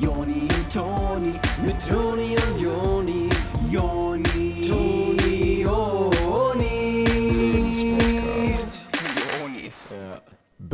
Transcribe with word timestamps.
Joni 0.00 0.42
und 0.42 0.72
Toni, 0.72 1.32
mit 1.64 1.86
Toni 1.86 2.36
und 2.36 2.60
Joni, 2.60 3.28
Joni, 3.70 4.68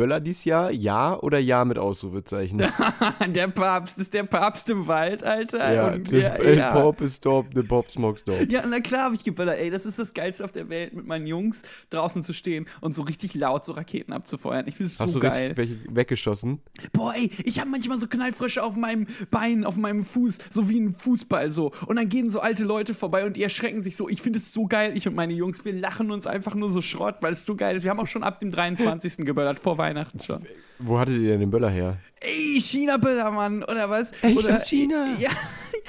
Böller 0.01 0.19
dies 0.19 0.45
Jahr, 0.45 0.71
ja 0.71 1.15
oder 1.19 1.37
ja 1.37 1.63
mit 1.63 1.77
Ausrufezeichen? 1.77 2.57
der 3.27 3.47
Papst 3.49 3.99
ist 3.99 4.15
der 4.15 4.23
Papst 4.23 4.67
im 4.71 4.87
Wald, 4.87 5.23
Alter. 5.23 5.71
ja, 5.71 5.91
Und 5.91 6.07
the, 6.07 6.17
ja. 6.55 6.71
Pop 6.73 7.01
is 7.01 7.19
top, 7.19 7.45
the 7.53 7.61
Pop 7.61 7.91
smokes 7.91 8.23
dope. 8.23 8.47
Ja, 8.49 8.63
na 8.67 8.79
klar 8.79 9.03
habe 9.03 9.13
ich 9.13 9.23
geböllert. 9.23 9.59
Ey, 9.59 9.69
das 9.69 9.85
ist 9.85 9.99
das 9.99 10.15
Geilste 10.15 10.43
auf 10.43 10.51
der 10.51 10.69
Welt, 10.69 10.95
mit 10.95 11.05
meinen 11.05 11.27
Jungs 11.27 11.61
draußen 11.91 12.23
zu 12.23 12.33
stehen 12.33 12.65
und 12.79 12.95
so 12.95 13.03
richtig 13.03 13.35
laut 13.35 13.63
so 13.63 13.73
Raketen 13.73 14.11
abzufeuern. 14.11 14.65
Ich 14.67 14.73
finde 14.75 14.91
es 14.91 14.99
Hast 14.99 15.11
so 15.11 15.19
du 15.19 15.27
geil. 15.27 15.53
richtig 15.53 15.57
welche 15.85 15.95
weggeschossen? 15.95 16.61
Boah, 16.93 17.13
ey, 17.13 17.29
ich 17.43 17.59
habe 17.59 17.69
manchmal 17.69 17.99
so 17.99 18.07
Knallfrösche 18.07 18.63
auf 18.63 18.75
meinem 18.75 19.05
Bein, 19.29 19.65
auf 19.65 19.77
meinem 19.77 20.03
Fuß, 20.03 20.39
so 20.49 20.67
wie 20.67 20.79
ein 20.79 20.95
Fußball 20.95 21.51
so. 21.51 21.73
Und 21.85 21.97
dann 21.97 22.09
gehen 22.09 22.31
so 22.31 22.39
alte 22.39 22.63
Leute 22.63 22.95
vorbei 22.95 23.23
und 23.23 23.37
die 23.37 23.43
erschrecken 23.43 23.83
sich 23.83 23.97
so. 23.97 24.09
Ich 24.09 24.23
finde 24.23 24.39
es 24.39 24.51
so 24.51 24.65
geil. 24.65 24.93
Ich 24.97 25.07
und 25.07 25.13
meine 25.13 25.33
Jungs, 25.33 25.63
wir 25.63 25.73
lachen 25.73 26.09
uns 26.09 26.25
einfach 26.25 26.55
nur 26.55 26.71
so 26.71 26.81
Schrott, 26.81 27.17
weil 27.21 27.33
es 27.33 27.45
so 27.45 27.55
geil 27.55 27.75
ist. 27.75 27.83
Wir 27.83 27.91
haben 27.91 27.99
auch 27.99 28.07
schon 28.07 28.23
ab 28.23 28.39
dem 28.39 28.49
23. 28.49 29.17
geböllert, 29.17 29.59
vor 29.59 29.77
Weihnachten 29.77 29.90
schon. 30.25 30.45
Wo 30.79 30.97
hattet 30.99 31.17
ihr 31.17 31.29
denn 31.29 31.39
den 31.41 31.51
Böller 31.51 31.69
her? 31.69 31.97
Ey, 32.19 32.59
China-Böller, 32.59 33.31
Mann, 33.31 33.63
oder 33.63 33.89
was? 33.89 34.11
Echt 34.21 34.37
oder, 34.37 34.55
aus 34.55 34.67
China? 34.67 35.07
Ja, 35.19 35.29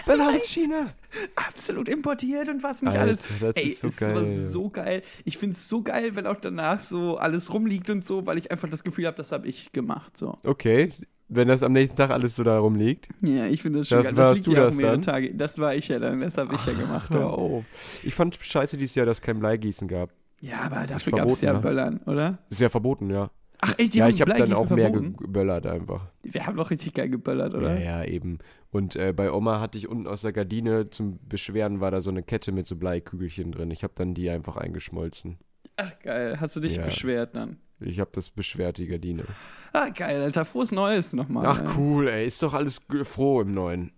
Böller 0.07 0.35
aus? 0.37 0.45
China. 0.47 0.89
absolut 1.35 1.89
importiert 1.89 2.49
und 2.49 2.63
was 2.63 2.83
nicht 2.83 2.91
Alter, 2.93 3.03
alles. 3.03 3.21
das 3.41 3.57
Ey, 3.57 3.69
ist 3.71 3.81
so 3.81 3.87
es 3.89 4.01
war 4.01 4.13
geil. 4.15 4.27
so 4.27 4.71
geil. 4.71 5.03
Ich 5.25 5.39
finde 5.39 5.57
es 5.57 5.69
so 5.69 5.83
geil, 5.83 6.15
wenn 6.15 6.27
auch 6.27 6.37
danach 6.41 6.81
so 6.81 7.17
alles 7.19 7.53
rumliegt 7.53 7.91
und 7.91 8.05
so, 8.05 8.27
weil 8.27 8.39
ich 8.39 8.51
einfach 8.51 8.69
das 8.69 8.83
Gefühl 8.85 9.07
habe, 9.07 9.17
das 9.17 9.33
habe 9.33 9.47
ich 9.49 9.73
gemacht. 9.73 10.17
So. 10.17 10.39
Okay, 10.45 10.93
wenn 11.29 11.49
das 11.49 11.63
am 11.63 11.73
nächsten 11.73 11.97
Tag 11.97 12.11
alles 12.11 12.37
so 12.37 12.43
da 12.43 12.59
rumliegt. 12.59 13.09
Ja, 13.23 13.47
ich 13.47 13.63
finde 13.63 13.79
das 13.81 13.89
schon 13.89 13.99
Da 13.99 14.05
geil. 14.05 14.17
warst 14.17 14.31
Das 14.31 14.37
liegt 14.39 14.47
du 14.49 14.53
ja 14.53 14.63
auch 14.63 14.67
das 14.67 14.77
mehrere 14.77 14.93
dann? 14.93 15.03
Tage. 15.03 15.35
Das 15.35 15.59
war 15.59 15.75
ich 15.75 15.89
ja 15.89 15.99
dann, 15.99 16.21
das 16.21 16.37
habe 16.37 16.55
ich 16.55 16.65
ja 16.67 16.73
gemacht. 16.75 17.11
Hör 17.15 17.31
auf. 17.31 17.65
Ich 18.03 18.15
fand 18.15 18.37
scheiße 18.41 18.77
dieses 18.77 18.95
Jahr, 18.95 19.07
dass 19.07 19.19
es 19.19 19.23
kein 19.23 19.39
Bleigießen 19.39 19.89
gab. 19.89 20.11
ja 20.41 20.61
aber 20.61 20.87
dafür 20.87 21.13
gab 21.13 21.29
es 21.29 21.41
ja 21.41 21.53
ne? 21.55 21.61
Böllern, 21.61 22.01
oder? 22.07 22.39
Ist 22.51 22.61
ja 22.61 22.69
verboten, 22.69 23.11
ja. 23.11 23.31
Ach, 23.65 23.75
ey, 23.79 23.89
die 23.89 23.99
ja, 23.99 24.05
haben 24.05 24.11
ich 24.13 24.21
habe 24.21 24.35
dann 24.35 24.53
auch 24.55 24.69
mehr 24.71 24.91
geböllert 24.91 25.67
einfach. 25.67 26.09
Wir 26.25 26.47
haben 26.47 26.57
doch 26.57 26.71
richtig 26.71 26.95
geil 26.95 27.09
geböllert, 27.09 27.55
oder? 27.55 27.79
Ja, 27.79 28.03
ja, 28.03 28.05
eben. 28.05 28.39
Und 28.73 28.97
äh, 28.97 29.13
bei 29.13 29.31
Oma 29.33 29.61
hatte 29.61 29.79
ich 29.79 29.87
unten 29.89 30.09
aus 30.09 30.23
der 30.23 30.33
Gardine 30.33 30.91
zum 30.91 31.21
Beschweren 31.29 31.81
war 31.81 31.93
da 31.93 32.01
so 32.01 32.11
eine 32.11 32.25
Kette 32.25 32.51
mit 32.51 32.67
so 32.67 32.75
Bleikügelchen 32.75 33.53
drin. 33.53 33.71
Ich 33.71 33.85
habe 33.85 33.93
dann 33.97 34.15
die 34.15 34.29
einfach 34.31 34.57
eingeschmolzen. 34.57 35.39
Ach, 35.77 35.97
geil. 36.01 36.39
Hast 36.41 36.57
du 36.57 36.61
dich 36.61 36.77
Ja. 36.77 36.85
beschwert 36.85 37.37
dann? 37.37 37.59
Ich 37.79 38.01
habe 38.01 38.11
das 38.13 38.31
beschwert, 38.31 38.79
die 38.79 38.87
Gardine. 38.89 39.25
Ah, 39.73 39.89
geil, 39.91 40.21
Alter. 40.23 40.45
Frohes 40.45 40.73
Neues 40.73 41.13
nochmal. 41.13 41.47
Ach 41.47 41.61
ey. 41.61 41.69
cool, 41.77 42.09
ey, 42.09 42.27
ist 42.27 42.43
doch 42.43 42.55
alles 42.55 42.81
froh 43.05 43.43
im 43.43 43.55
Neuen. 43.55 43.93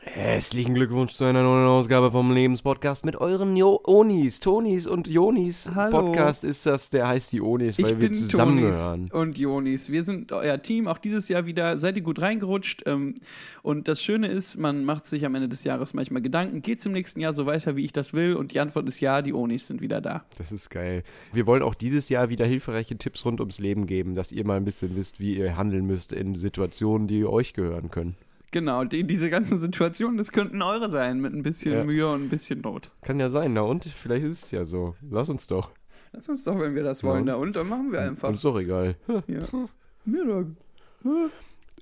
Herzlichen 0.00 0.72
Glückwunsch 0.72 1.12
zu 1.12 1.24
einer 1.24 1.42
neuen 1.42 1.66
Ausgabe 1.66 2.10
vom 2.10 2.32
Lebenspodcast 2.32 3.04
mit 3.04 3.16
euren 3.16 3.54
jo 3.54 3.78
Onis, 3.84 4.40
Tonis 4.40 4.86
und 4.86 5.08
Jonis. 5.08 5.68
Hallo. 5.74 6.00
Podcast 6.04 6.42
ist 6.42 6.64
das, 6.64 6.88
der 6.88 7.06
heißt 7.06 7.32
die 7.32 7.42
Onis, 7.42 7.76
weil 7.76 7.84
Ich 7.84 7.90
wir 7.90 7.98
bin 7.98 8.12
Tonis 8.14 8.28
zusammengehören. 8.28 9.10
und 9.12 9.36
Jonis. 9.36 9.90
Wir 9.90 10.04
sind 10.04 10.32
euer 10.32 10.62
Team, 10.62 10.86
auch 10.88 10.96
dieses 10.96 11.28
Jahr 11.28 11.44
wieder. 11.44 11.76
Seid 11.76 11.98
ihr 11.98 12.02
gut 12.02 12.22
reingerutscht? 12.22 12.84
Ähm, 12.86 13.16
und 13.62 13.88
das 13.88 14.00
Schöne 14.00 14.28
ist, 14.28 14.56
man 14.56 14.86
macht 14.86 15.04
sich 15.04 15.26
am 15.26 15.34
Ende 15.34 15.48
des 15.50 15.64
Jahres 15.64 15.92
manchmal 15.92 16.22
Gedanken, 16.22 16.62
geht 16.62 16.78
es 16.78 16.86
im 16.86 16.92
nächsten 16.92 17.20
Jahr 17.20 17.34
so 17.34 17.44
weiter, 17.44 17.76
wie 17.76 17.84
ich 17.84 17.92
das 17.92 18.14
will? 18.14 18.36
Und 18.36 18.54
die 18.54 18.60
Antwort 18.60 18.88
ist 18.88 19.00
ja, 19.00 19.20
die 19.20 19.34
Onis 19.34 19.66
sind 19.68 19.82
wieder 19.82 20.00
da. 20.00 20.24
Das 20.38 20.50
ist 20.50 20.70
geil. 20.70 21.02
Wir 21.34 21.46
wollen 21.46 21.62
auch 21.62 21.74
dieses 21.74 22.08
Jahr 22.08 22.30
wieder 22.30 22.46
hilfreiche 22.46 22.96
Tipps 22.96 23.26
rund 23.26 23.40
ums 23.40 23.58
Leben 23.58 23.86
geben, 23.86 24.14
dass 24.14 24.32
ihr 24.32 24.46
mal 24.46 24.56
ein 24.56 24.64
bisschen 24.64 24.96
wisst, 24.96 25.20
wie 25.20 25.36
ihr 25.36 25.58
handeln 25.58 25.84
müsst 25.86 26.14
in 26.14 26.36
Situationen, 26.36 27.06
die 27.06 27.26
euch 27.26 27.52
gehören 27.52 27.90
können. 27.90 28.16
Genau, 28.56 28.84
die, 28.84 29.04
diese 29.06 29.28
ganzen 29.28 29.58
Situationen, 29.58 30.16
das 30.16 30.32
könnten 30.32 30.62
eure 30.62 30.90
sein, 30.90 31.20
mit 31.20 31.34
ein 31.34 31.42
bisschen 31.42 31.74
Ja. 31.74 31.84
Mühe 31.84 32.08
und 32.10 32.22
ein 32.22 32.28
bisschen 32.30 32.62
Not. 32.62 32.90
Kann 33.02 33.20
ja 33.20 33.28
sein, 33.28 33.52
na 33.52 33.60
und? 33.60 33.84
Vielleicht 33.84 34.24
ist 34.24 34.44
es 34.44 34.50
ja 34.50 34.64
so. 34.64 34.94
Lass 35.10 35.28
uns 35.28 35.46
doch. 35.46 35.72
Lass 36.12 36.26
uns 36.30 36.42
doch, 36.42 36.58
wenn 36.58 36.74
wir 36.74 36.82
das 36.82 37.04
wollen, 37.04 37.26
Ja. 37.26 37.34
da 37.34 37.38
und 37.38 37.54
dann 37.54 37.68
machen 37.68 37.92
wir 37.92 38.00
einfach. 38.00 38.30
Uns 38.30 38.40
doch 38.40 38.58
egal. 38.58 38.96
Ja. 39.26 39.42
Mir 40.06 40.24
doch. 40.24 41.30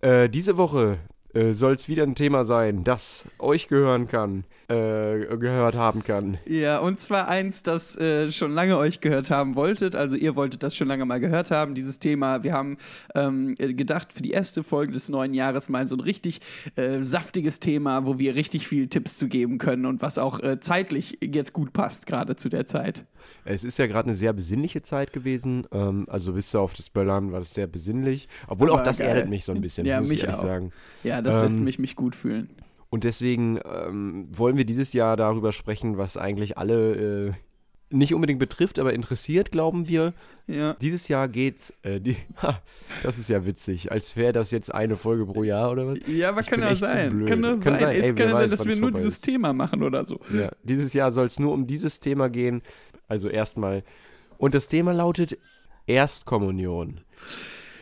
Äh, 0.00 0.28
diese 0.28 0.56
Woche 0.56 0.98
äh, 1.32 1.52
soll 1.52 1.74
es 1.74 1.88
wieder 1.88 2.02
ein 2.02 2.16
Thema 2.16 2.44
sein, 2.44 2.82
das 2.82 3.24
euch 3.38 3.68
gehören 3.68 4.08
kann, 4.08 4.42
äh, 4.68 5.36
gehört 5.36 5.74
haben 5.74 6.02
kann. 6.02 6.38
Ja, 6.46 6.78
und 6.78 7.00
zwar 7.00 7.28
eins, 7.28 7.62
das 7.62 7.96
äh, 7.96 8.30
schon 8.30 8.52
lange 8.52 8.76
euch 8.78 9.00
gehört 9.00 9.30
haben 9.30 9.56
wolltet. 9.56 9.94
Also 9.94 10.16
ihr 10.16 10.36
wolltet 10.36 10.62
das 10.62 10.74
schon 10.76 10.88
lange 10.88 11.04
mal 11.04 11.20
gehört 11.20 11.50
haben, 11.50 11.74
dieses 11.74 11.98
Thema. 11.98 12.42
Wir 12.44 12.52
haben 12.52 12.76
ähm, 13.14 13.54
äh, 13.58 13.74
gedacht, 13.74 14.12
für 14.12 14.22
die 14.22 14.30
erste 14.30 14.62
Folge 14.62 14.92
des 14.92 15.08
neuen 15.08 15.34
Jahres 15.34 15.68
mal 15.68 15.86
so 15.86 15.96
ein 15.96 16.00
richtig 16.00 16.40
äh, 16.76 17.02
saftiges 17.02 17.60
Thema, 17.60 18.06
wo 18.06 18.18
wir 18.18 18.34
richtig 18.34 18.66
viel 18.68 18.88
Tipps 18.88 19.16
zu 19.18 19.28
geben 19.28 19.58
können 19.58 19.86
und 19.86 20.02
was 20.02 20.18
auch 20.18 20.40
äh, 20.40 20.58
zeitlich 20.60 21.18
jetzt 21.22 21.52
gut 21.52 21.72
passt, 21.72 22.06
gerade 22.06 22.36
zu 22.36 22.48
der 22.48 22.66
Zeit. 22.66 23.04
Es 23.44 23.64
ist 23.64 23.78
ja 23.78 23.86
gerade 23.86 24.08
eine 24.08 24.14
sehr 24.16 24.32
besinnliche 24.32 24.82
Zeit 24.82 25.12
gewesen. 25.12 25.66
Ähm, 25.72 26.04
also 26.08 26.32
bis 26.34 26.54
auf 26.54 26.74
das 26.74 26.90
Böllern 26.90 27.32
war 27.32 27.38
das 27.40 27.54
sehr 27.54 27.66
besinnlich. 27.66 28.28
Obwohl 28.48 28.70
Aber 28.70 28.80
auch 28.80 28.84
das 28.84 28.98
geil. 28.98 29.08
erdet 29.08 29.28
mich 29.28 29.44
so 29.44 29.52
ein 29.52 29.60
bisschen, 29.60 29.86
Ja, 29.86 30.00
muss 30.00 30.08
mich 30.08 30.18
ich 30.22 30.24
ehrlich 30.24 30.38
auch. 30.40 30.42
sagen. 30.42 30.72
Ja, 31.02 31.22
das 31.22 31.42
lässt 31.42 31.56
Ähm, 31.58 31.64
mich, 31.64 31.78
mich 31.78 31.96
gut 31.96 32.14
fühlen. 32.16 32.48
Und 32.94 33.02
deswegen 33.02 33.58
ähm, 33.64 34.28
wollen 34.30 34.56
wir 34.56 34.64
dieses 34.64 34.92
Jahr 34.92 35.16
darüber 35.16 35.50
sprechen, 35.50 35.98
was 35.98 36.16
eigentlich 36.16 36.58
alle 36.58 36.94
äh, 36.94 37.32
nicht 37.90 38.14
unbedingt 38.14 38.38
betrifft, 38.38 38.78
aber 38.78 38.92
interessiert, 38.92 39.50
glauben 39.50 39.88
wir. 39.88 40.14
Ja. 40.46 40.74
Dieses 40.74 41.08
Jahr 41.08 41.26
geht's, 41.26 41.74
äh, 41.82 42.00
die, 42.00 42.16
ha, 42.36 42.62
das 43.02 43.18
ist 43.18 43.28
ja 43.28 43.44
witzig, 43.44 43.90
als 43.90 44.14
wäre 44.14 44.32
das 44.32 44.52
jetzt 44.52 44.72
eine 44.72 44.96
Folge 44.96 45.26
pro 45.26 45.42
Jahr 45.42 45.72
oder 45.72 45.88
was? 45.88 45.98
Ja, 46.06 46.28
aber 46.28 46.44
kann 46.44 46.60
ja 46.60 46.76
sein. 46.76 47.26
Kann 47.26 47.42
Kann 47.42 47.58
sein. 47.58 47.80
sein. 47.80 47.88
Es 47.88 47.94
Ey, 47.96 48.08
kann 48.10 48.16
wer 48.16 48.26
ja 48.26 48.36
sein, 48.36 48.50
dass 48.50 48.64
wir 48.64 48.76
nur 48.76 48.92
dieses 48.92 49.14
ist. 49.14 49.24
Thema 49.24 49.52
machen 49.52 49.82
oder 49.82 50.06
so. 50.06 50.20
Ja, 50.32 50.52
dieses 50.62 50.92
Jahr 50.92 51.10
soll 51.10 51.26
es 51.26 51.40
nur 51.40 51.52
um 51.52 51.66
dieses 51.66 51.98
Thema 51.98 52.30
gehen. 52.30 52.62
Also 53.08 53.28
erstmal. 53.28 53.82
Und 54.38 54.54
das 54.54 54.68
Thema 54.68 54.92
lautet 54.92 55.36
Erstkommunion. 55.88 57.00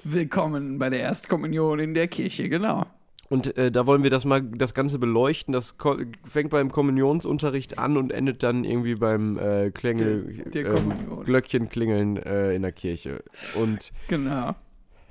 Willkommen 0.04 0.78
bei 0.78 0.88
der 0.88 1.00
Erstkommunion 1.00 1.80
in 1.80 1.92
der 1.92 2.08
Kirche, 2.08 2.48
genau. 2.48 2.86
Und 3.32 3.56
äh, 3.56 3.72
da 3.72 3.86
wollen 3.86 4.02
wir 4.02 4.10
das 4.10 4.26
mal 4.26 4.42
das 4.42 4.74
Ganze 4.74 4.98
beleuchten. 4.98 5.52
Das 5.54 5.78
ko 5.78 5.96
fängt 6.24 6.50
beim 6.50 6.70
Kommunionsunterricht 6.70 7.78
an 7.78 7.96
und 7.96 8.12
endet 8.12 8.42
dann 8.42 8.64
irgendwie 8.64 8.94
beim 8.94 9.38
äh, 9.38 9.70
Klingel, 9.70 10.44
Der 10.52 10.66
ähm, 10.66 10.74
Kommunion. 10.74 11.24
Glöckchenklingeln 11.24 12.16
äh, 12.18 12.54
in 12.54 12.60
der 12.60 12.72
Kirche. 12.72 13.22
Und 13.54 13.90
Genau. 14.08 14.50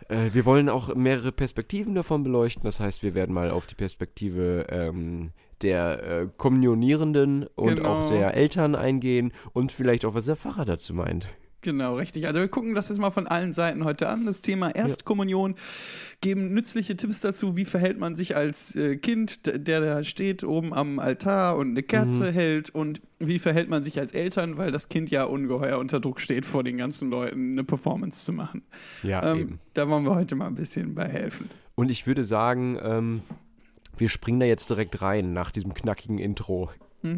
äh, 0.08 0.30
wir 0.34 0.46
wollen 0.46 0.70
auch 0.70 0.94
mehrere 0.94 1.32
Perspektiven 1.32 1.96
davon 1.96 2.24
beleuchten. 2.24 2.64
Das 2.64 2.80
heißt, 2.80 3.02
wir 3.02 3.16
werden 3.16 3.34
mal 3.34 3.50
auf 3.50 3.66
die 3.66 3.74
Perspektive 3.76 4.68
ähm, 4.70 5.32
der 5.64 6.04
äh, 6.04 6.28
Kommunionierenden 6.38 7.48
und 7.56 7.78
Genau. 7.78 7.90
auch 8.04 8.10
der 8.10 8.36
Eltern 8.36 8.76
eingehen 8.76 9.34
und 9.54 9.72
vielleicht 9.72 10.06
auch, 10.06 10.14
was 10.14 10.26
der 10.26 10.36
Pfarrer 10.36 10.66
dazu 10.66 10.94
meint. 10.94 11.28
Genau, 11.64 11.96
richtig. 11.96 12.28
Also 12.28 12.40
wir 12.40 12.48
gucken 12.48 12.74
das 12.74 12.90
jetzt 12.90 12.98
mal 12.98 13.12
von 13.12 13.28
allen 13.28 13.54
Seiten 13.54 13.84
heute 13.84 14.10
an. 14.10 14.26
Das 14.26 14.42
Thema 14.42 14.74
Erstkommunion, 14.76 15.56
geben 16.20 16.54
nützliche 16.54 16.96
Tipps 16.98 17.20
dazu, 17.20 17.56
wie 17.56 17.66
verhält 17.66 18.00
man 18.00 18.16
sich 18.16 18.36
als 18.36 18.76
äh, 18.76 18.98
Kind, 18.98 19.42
der 19.46 19.80
da 19.82 20.04
steht 20.04 20.44
oben 20.44 20.74
am 20.74 20.98
Altar 20.98 21.58
und 21.58 21.70
eine 21.70 21.84
Kerze 21.84 22.32
hält 22.32 22.72
und 22.72 23.02
wie 23.20 23.38
verhält 23.38 23.70
man 23.70 23.84
sich 23.84 24.00
als 24.00 24.14
Eltern, 24.14 24.58
weil 24.58 24.72
das 24.72 24.90
Kind 24.90 25.12
ja 25.12 25.24
ungeheuer 25.26 25.78
unter 25.78 26.00
Druck 26.00 26.20
steht, 26.20 26.46
vor 26.48 26.64
den 26.64 26.78
ganzen 26.78 27.12
Leuten 27.12 27.52
eine 27.52 27.64
Performance 27.64 28.26
zu 28.26 28.34
machen. 28.34 28.64
Ja, 29.04 29.32
Ähm, 29.32 29.40
eben. 29.40 29.60
da 29.76 29.88
wollen 29.88 30.04
wir 30.04 30.16
heute 30.16 30.36
mal 30.36 30.48
ein 30.48 30.56
bisschen 30.56 30.96
bei 30.96 31.08
helfen. 31.08 31.48
Und 31.76 31.90
ich 31.92 32.08
würde 32.08 32.24
sagen, 32.24 32.80
ähm, 32.82 33.22
wir 33.98 34.10
springen 34.10 34.40
da 34.40 34.48
jetzt 34.48 34.70
direkt 34.72 35.02
rein 35.04 35.30
nach 35.30 35.52
diesem 35.52 35.76
knackigen 35.76 36.18
Intro. 36.18 36.72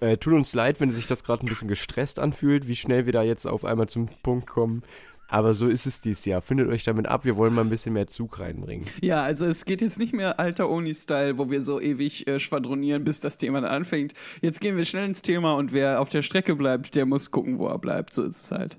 Äh, 0.00 0.16
tut 0.16 0.32
uns 0.32 0.54
leid, 0.54 0.80
wenn 0.80 0.90
sich 0.90 1.06
das 1.06 1.24
gerade 1.24 1.44
ein 1.44 1.48
bisschen 1.48 1.68
gestresst 1.68 2.18
anfühlt, 2.18 2.68
wie 2.68 2.76
schnell 2.76 3.06
wir 3.06 3.12
da 3.12 3.22
jetzt 3.22 3.46
auf 3.46 3.64
einmal 3.64 3.88
zum 3.88 4.08
Punkt 4.22 4.46
kommen. 4.46 4.82
Aber 5.28 5.54
so 5.54 5.66
ist 5.66 5.86
es 5.86 6.02
dieses 6.02 6.26
Jahr. 6.26 6.42
Findet 6.42 6.68
euch 6.68 6.84
damit 6.84 7.06
ab, 7.06 7.24
wir 7.24 7.38
wollen 7.38 7.54
mal 7.54 7.62
ein 7.62 7.70
bisschen 7.70 7.94
mehr 7.94 8.06
Zug 8.06 8.38
reinbringen. 8.38 8.86
Ja, 9.00 9.22
also 9.22 9.46
es 9.46 9.64
geht 9.64 9.80
jetzt 9.80 9.98
nicht 9.98 10.12
mehr 10.12 10.38
alter 10.38 10.68
Uni-Style, 10.68 11.38
wo 11.38 11.50
wir 11.50 11.62
so 11.62 11.80
ewig 11.80 12.28
äh, 12.28 12.38
schwadronieren, 12.38 13.02
bis 13.02 13.20
das 13.20 13.38
Thema 13.38 13.62
dann 13.62 13.70
anfängt. 13.70 14.12
Jetzt 14.42 14.60
gehen 14.60 14.76
wir 14.76 14.84
schnell 14.84 15.06
ins 15.06 15.22
Thema 15.22 15.54
und 15.54 15.72
wer 15.72 16.02
auf 16.02 16.10
der 16.10 16.20
Strecke 16.20 16.54
bleibt, 16.54 16.94
der 16.96 17.06
muss 17.06 17.30
gucken, 17.30 17.58
wo 17.58 17.66
er 17.66 17.78
bleibt. 17.78 18.12
So 18.12 18.22
ist 18.22 18.42
es 18.44 18.52
halt. 18.52 18.76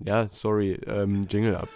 Ja, 0.00 0.28
sorry, 0.28 0.78
ähm, 0.86 1.26
Jingle 1.30 1.56
ab. 1.56 1.68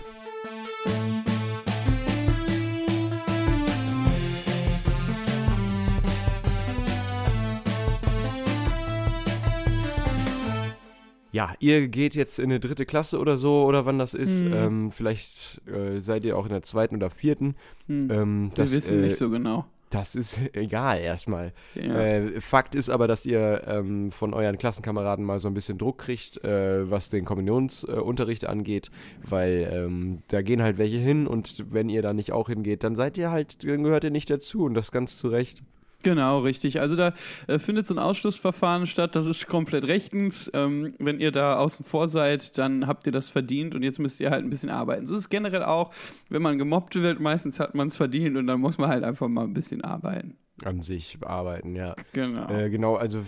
Ja, 11.38 11.54
ihr 11.60 11.86
geht 11.86 12.16
jetzt 12.16 12.40
in 12.40 12.46
eine 12.46 12.58
dritte 12.58 12.84
Klasse 12.84 13.20
oder 13.20 13.36
so, 13.36 13.64
oder 13.64 13.86
wann 13.86 13.96
das 13.96 14.12
ist. 14.12 14.42
Hm. 14.42 14.52
Ähm, 14.52 14.90
vielleicht 14.90 15.60
äh, 15.68 16.00
seid 16.00 16.24
ihr 16.24 16.36
auch 16.36 16.46
in 16.46 16.50
der 16.50 16.62
zweiten 16.62 16.96
oder 16.96 17.10
vierten. 17.10 17.54
Hm. 17.86 18.10
Ähm, 18.10 18.50
wir 18.50 18.64
das, 18.64 18.72
wissen 18.72 18.98
äh, 18.98 19.02
nicht 19.02 19.16
so 19.16 19.30
genau. 19.30 19.64
Das 19.90 20.16
ist 20.16 20.40
egal 20.54 20.98
erstmal. 20.98 21.52
Ja. 21.76 21.94
Äh, 21.94 22.40
Fakt 22.40 22.74
ist 22.74 22.90
aber, 22.90 23.06
dass 23.06 23.24
ihr 23.24 23.62
ähm, 23.68 24.10
von 24.10 24.34
euren 24.34 24.58
Klassenkameraden 24.58 25.24
mal 25.24 25.38
so 25.38 25.46
ein 25.46 25.54
bisschen 25.54 25.78
Druck 25.78 25.98
kriegt, 25.98 26.42
äh, 26.42 26.90
was 26.90 27.08
den 27.08 27.24
Kommunionsunterricht 27.24 28.44
angeht, 28.44 28.90
weil 29.28 29.70
ähm, 29.72 30.18
da 30.26 30.42
gehen 30.42 30.60
halt 30.60 30.76
welche 30.76 30.98
hin 30.98 31.28
und 31.28 31.66
wenn 31.70 31.88
ihr 31.88 32.02
da 32.02 32.14
nicht 32.14 32.32
auch 32.32 32.48
hingeht, 32.48 32.82
dann 32.82 32.96
seid 32.96 33.16
ihr 33.16 33.30
halt, 33.30 33.62
dann 33.62 33.84
gehört 33.84 34.02
ihr 34.02 34.10
nicht 34.10 34.28
dazu 34.28 34.64
und 34.64 34.74
das 34.74 34.90
ganz 34.90 35.18
zu 35.18 35.28
Recht. 35.28 35.62
Genau, 36.04 36.40
richtig. 36.40 36.80
Also 36.80 36.94
da 36.94 37.12
äh, 37.48 37.58
findet 37.58 37.86
so 37.86 37.94
ein 37.94 37.98
Ausschlussverfahren 37.98 38.86
statt. 38.86 39.16
Das 39.16 39.26
ist 39.26 39.48
komplett 39.48 39.86
rechtens. 39.88 40.48
Ähm, 40.54 40.94
wenn 40.98 41.18
ihr 41.18 41.32
da 41.32 41.56
außen 41.56 41.84
vor 41.84 42.06
seid, 42.06 42.56
dann 42.56 42.86
habt 42.86 43.06
ihr 43.06 43.12
das 43.12 43.28
verdient 43.28 43.74
und 43.74 43.82
jetzt 43.82 43.98
müsst 43.98 44.20
ihr 44.20 44.30
halt 44.30 44.44
ein 44.44 44.50
bisschen 44.50 44.70
arbeiten. 44.70 45.06
So 45.06 45.14
ist 45.14 45.22
es 45.22 45.28
generell 45.28 45.64
auch, 45.64 45.92
wenn 46.28 46.40
man 46.40 46.56
gemobbt 46.56 46.94
wird, 46.94 47.18
meistens 47.18 47.58
hat 47.58 47.74
man 47.74 47.88
es 47.88 47.96
verdient 47.96 48.36
und 48.36 48.46
dann 48.46 48.60
muss 48.60 48.78
man 48.78 48.88
halt 48.88 49.02
einfach 49.02 49.26
mal 49.26 49.44
ein 49.44 49.54
bisschen 49.54 49.82
arbeiten. 49.82 50.36
An 50.64 50.82
sich 50.82 51.18
arbeiten, 51.22 51.74
ja. 51.74 51.96
Genau. 52.12 52.48
Äh, 52.48 52.70
genau, 52.70 52.94
also 52.94 53.22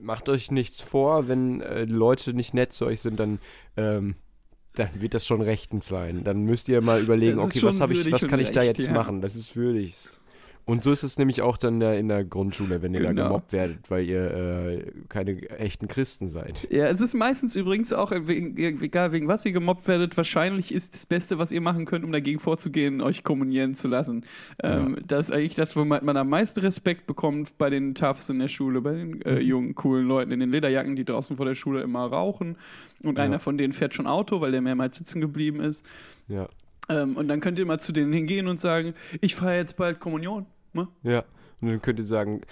macht 0.00 0.28
euch 0.28 0.50
nichts 0.50 0.80
vor, 0.80 1.28
wenn 1.28 1.60
äh, 1.60 1.84
Leute 1.84 2.34
nicht 2.34 2.54
nett 2.54 2.72
zu 2.72 2.86
euch 2.86 3.00
sind, 3.00 3.20
dann, 3.20 3.38
ähm, 3.76 4.16
dann 4.74 4.88
wird 4.94 5.14
das 5.14 5.26
schon 5.26 5.42
rechtens 5.42 5.86
sein. 5.86 6.24
Dann 6.24 6.42
müsst 6.42 6.68
ihr 6.68 6.82
mal 6.82 7.00
überlegen, 7.00 7.38
okay, 7.38 7.62
was 7.62 7.80
habe 7.80 7.94
ich, 7.94 8.10
was 8.10 8.26
kann 8.26 8.40
ich 8.40 8.50
da 8.50 8.62
jetzt 8.62 8.84
ja. 8.84 8.92
machen? 8.92 9.20
Das 9.20 9.36
ist 9.36 9.54
würdig. 9.54 9.96
Und 10.68 10.82
so 10.82 10.90
ist 10.90 11.04
es 11.04 11.16
nämlich 11.16 11.42
auch 11.42 11.56
dann 11.58 11.80
äh, 11.80 11.96
in 11.96 12.08
der 12.08 12.24
Grundschule, 12.24 12.82
wenn 12.82 12.92
ihr 12.92 13.00
da 13.04 13.10
Genau. 13.10 13.28
gemobbt 13.28 13.52
werdet, 13.52 13.88
weil 13.88 14.04
ihr 14.04 14.30
äh, 14.34 14.92
keine 15.08 15.40
echten 15.48 15.86
Christen 15.86 16.28
seid. 16.28 16.66
Ja, 16.72 16.88
es 16.88 17.00
ist 17.00 17.14
meistens 17.14 17.54
übrigens 17.54 17.92
auch, 17.92 18.10
äh, 18.10 18.26
wegen, 18.26 18.56
egal 18.82 19.12
wegen 19.12 19.28
was 19.28 19.46
ihr 19.46 19.52
gemobbt 19.52 19.86
werdet, 19.86 20.16
wahrscheinlich 20.16 20.74
ist 20.74 20.94
das 20.94 21.06
Beste, 21.06 21.38
was 21.38 21.52
ihr 21.52 21.60
machen 21.60 21.84
könnt, 21.84 22.04
um 22.04 22.10
dagegen 22.10 22.40
vorzugehen, 22.40 23.00
euch 23.00 23.22
kommunieren 23.22 23.74
zu 23.76 23.86
lassen. 23.86 24.24
Ähm, 24.60 24.96
Das 25.06 25.28
ist 25.28 25.34
eigentlich 25.36 25.54
das, 25.54 25.76
womit 25.76 26.02
man 26.02 26.16
am 26.16 26.28
meisten 26.28 26.58
Respekt 26.58 27.06
bekommt 27.06 27.56
bei 27.58 27.70
den 27.70 27.94
Toughs 27.94 28.28
in 28.28 28.40
der 28.40 28.48
Schule, 28.48 28.80
bei 28.80 28.90
den 28.92 29.22
äh, 29.22 29.38
jungen, 29.38 29.76
coolen 29.76 30.08
Leuten 30.08 30.32
in 30.32 30.40
den 30.40 30.50
Lederjacken, 30.50 30.96
die 30.96 31.04
draußen 31.04 31.36
vor 31.36 31.46
der 31.46 31.54
Schule 31.54 31.82
immer 31.82 32.06
rauchen. 32.06 32.56
Und 33.04 33.18
Ja. 33.18 33.22
einer 33.24 33.38
von 33.38 33.56
denen 33.56 33.72
fährt 33.72 33.94
schon 33.94 34.08
Auto, 34.08 34.40
weil 34.40 34.50
der 34.50 34.62
mehrmals 34.62 34.98
sitzen 34.98 35.20
geblieben 35.20 35.60
ist. 35.60 35.86
Ja. 36.26 36.48
Ähm, 36.88 37.16
und 37.16 37.28
dann 37.28 37.38
könnt 37.38 37.60
ihr 37.60 37.66
mal 37.66 37.78
zu 37.78 37.92
denen 37.92 38.12
hingehen 38.12 38.48
und 38.48 38.58
sagen, 38.60 38.94
ich 39.20 39.36
feiere 39.36 39.58
jetzt 39.58 39.76
bald 39.76 40.00
Kommunion. 40.00 40.46
Ne? 40.76 40.88
Ja. 41.02 41.24
Und 41.60 41.68
dann 41.68 41.82
könnt 41.82 41.98
ihr 41.98 42.04
sagen, 42.04 42.42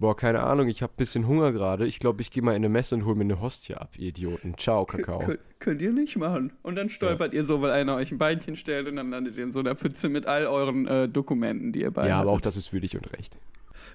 boah, 0.00 0.16
keine 0.16 0.42
Ahnung, 0.42 0.68
ich 0.68 0.82
habe 0.82 0.92
ein 0.92 0.96
bisschen 0.96 1.26
Hunger 1.26 1.52
gerade. 1.52 1.86
Ich 1.86 1.98
glaube, 1.98 2.22
ich 2.22 2.30
gehe 2.30 2.42
mal 2.42 2.50
in 2.52 2.56
eine 2.56 2.68
Messe 2.68 2.94
und 2.94 3.04
hole 3.04 3.14
mir 3.16 3.22
eine 3.22 3.40
Hostie 3.40 3.74
ab, 3.74 3.90
ihr 3.96 4.08
Idioten. 4.08 4.56
Ciao, 4.58 4.84
Kakao. 4.84 5.20
Kö- 5.20 5.38
könnt 5.58 5.80
ihr 5.82 5.92
nicht 5.92 6.16
machen. 6.18 6.52
Und 6.62 6.76
dann 6.76 6.88
stolpert 6.88 7.34
ihr 7.34 7.44
so, 7.44 7.62
weil 7.62 7.70
einer 7.72 7.96
euch 7.96 8.12
ein 8.12 8.18
Beinchen 8.18 8.56
stellt 8.56 8.88
und 8.88 8.96
dann 8.96 9.10
landet 9.10 9.36
ihr 9.36 9.44
in 9.44 9.52
so 9.52 9.60
einer 9.60 9.74
Pfütze 9.74 10.08
mit 10.08 10.26
all 10.26 10.46
euren 10.46 10.86
äh, 10.86 11.08
Dokumenten, 11.08 11.72
die 11.72 11.80
ihr 11.82 11.90
bei 11.90 12.06
Ja, 12.08 12.20
aber 12.20 12.30
auch 12.32 12.40
das 12.40 12.56
ist 12.56 12.72
würdig 12.72 12.96
und 12.96 13.12
recht. 13.12 13.38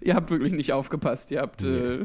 Ihr 0.01 0.15
habt 0.15 0.31
wirklich 0.31 0.51
nicht 0.51 0.73
aufgepasst. 0.73 1.31
Ihr 1.31 1.39
habt 1.39 1.63
äh, 1.63 1.99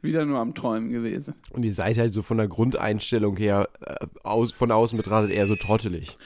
wieder 0.00 0.24
nur 0.24 0.38
am 0.38 0.54
Träumen 0.54 0.90
gewesen. 0.90 1.34
Und 1.50 1.64
ihr 1.64 1.74
seid 1.74 1.98
halt 1.98 2.14
so 2.14 2.22
von 2.22 2.38
der 2.38 2.48
Grundeinstellung 2.48 3.36
her, 3.36 3.68
äh, 3.80 4.06
aus, 4.22 4.52
von 4.52 4.70
außen 4.70 4.96
betrachtet, 4.96 5.30
eher 5.32 5.46
so 5.46 5.56
trottelig. 5.56 6.16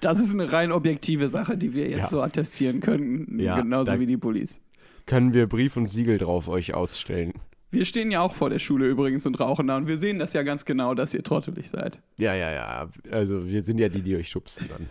Das 0.00 0.20
ist 0.20 0.34
eine 0.34 0.52
rein 0.52 0.70
objektive 0.72 1.28
Sache, 1.28 1.56
die 1.56 1.74
wir 1.74 1.88
jetzt 1.88 1.98
Ja. 1.98 2.06
so 2.06 2.22
attestieren 2.22 2.80
können. 2.80 3.38
Ja, 3.40 3.60
genauso 3.60 3.98
wie 3.98 4.06
die 4.06 4.16
Bullies. 4.16 4.60
Können 5.06 5.32
wir 5.32 5.46
Brief 5.46 5.76
und 5.76 5.86
Siegel 5.86 6.18
drauf 6.18 6.48
euch 6.48 6.74
ausstellen? 6.74 7.32
Wir 7.70 7.84
stehen 7.84 8.10
ja 8.10 8.20
auch 8.22 8.34
vor 8.34 8.48
der 8.50 8.58
Schule 8.58 8.86
übrigens 8.86 9.26
und 9.26 9.38
rauchen 9.40 9.66
da 9.66 9.76
und 9.76 9.86
wir 9.88 9.98
sehen 9.98 10.18
das 10.18 10.32
ja 10.32 10.42
ganz 10.42 10.64
genau, 10.64 10.94
dass 10.94 11.12
ihr 11.12 11.22
trottelig 11.22 11.68
seid. 11.68 12.00
Ja, 12.16 12.34
ja, 12.34 12.50
ja. 12.50 12.88
Also 13.10 13.46
wir 13.46 13.62
sind 13.62 13.78
ja 13.78 13.88
die, 13.88 14.00
die 14.02 14.16
euch 14.16 14.28
schubsen 14.30 14.68
dann. 14.68 14.86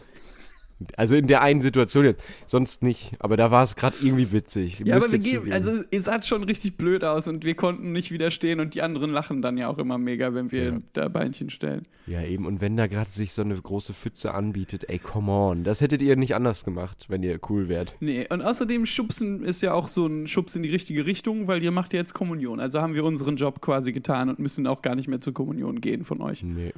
Also 0.96 1.16
in 1.16 1.26
der 1.26 1.42
einen 1.42 1.62
Situation 1.62 2.06
jetzt, 2.06 2.24
sonst 2.46 2.84
nicht. 2.84 3.14
Aber 3.20 3.36
da 3.36 3.50
war 3.50 3.64
es 3.64 3.76
gerade 3.76 3.96
irgendwie 4.02 4.32
witzig. 4.32 4.80
Ja, 4.86 4.96
Müsst 4.96 5.08
aber 5.08 5.12
wir 5.14 5.20
geben, 5.20 5.52
also 5.52 5.72
ihr 5.90 6.02
saht 6.04 6.26
schon 6.26 6.44
richtig 6.44 6.78
blöd 6.78 7.04
aus 7.04 7.28
und 7.28 7.46
wir 7.46 7.56
konnten 7.56 7.92
nicht 7.94 8.12
widerstehen 8.12 8.60
und 8.60 8.76
die 8.76 8.84
anderen 8.84 9.12
lachen 9.12 9.42
dann 9.42 9.58
ja 9.58 9.70
auch 9.70 9.80
immer 9.80 9.98
mega, 9.98 10.36
wenn 10.36 10.52
wir 10.52 10.64
Ja. 10.66 10.78
da 10.94 11.08
Beinchen 11.08 11.50
stellen. 11.50 11.84
Ja, 12.06 12.22
eben. 12.22 12.46
Und 12.46 12.62
wenn 12.62 12.78
da 12.78 12.86
gerade 12.88 13.10
sich 13.10 13.34
so 13.34 13.42
eine 13.42 13.60
große 13.60 13.94
Pfütze 13.94 14.34
anbietet, 14.36 14.88
ey, 14.88 15.00
come 15.00 15.32
on. 15.32 15.64
Das 15.64 15.82
hättet 15.82 16.02
ihr 16.04 16.16
nicht 16.16 16.36
anders 16.36 16.64
gemacht, 16.64 17.06
wenn 17.10 17.24
ihr 17.24 17.40
cool 17.50 17.70
wärt. 17.70 17.96
Nee, 18.00 18.28
und 18.30 18.42
außerdem 18.44 18.86
Schubsen 18.86 19.44
ist 19.44 19.62
ja 19.62 19.74
auch 19.74 19.88
so 19.88 20.06
ein 20.06 20.28
Schubs 20.28 20.56
in 20.56 20.62
die 20.64 20.70
richtige 20.70 21.06
Richtung, 21.08 21.48
weil 21.48 21.64
ihr 21.64 21.72
macht 21.72 21.94
ja 21.94 22.00
jetzt 22.00 22.14
Kommunion. 22.14 22.60
Also 22.60 22.82
haben 22.82 22.94
wir 22.94 23.04
unseren 23.04 23.36
Job 23.36 23.62
quasi 23.62 23.92
getan 23.94 24.30
und 24.30 24.38
müssen 24.40 24.68
auch 24.68 24.82
gar 24.84 24.96
nicht 24.96 25.08
mehr 25.08 25.20
zur 25.22 25.34
Kommunion 25.34 25.82
gehen 25.82 26.04
von 26.06 26.22
euch. 26.22 26.44
Nee. 26.44 26.72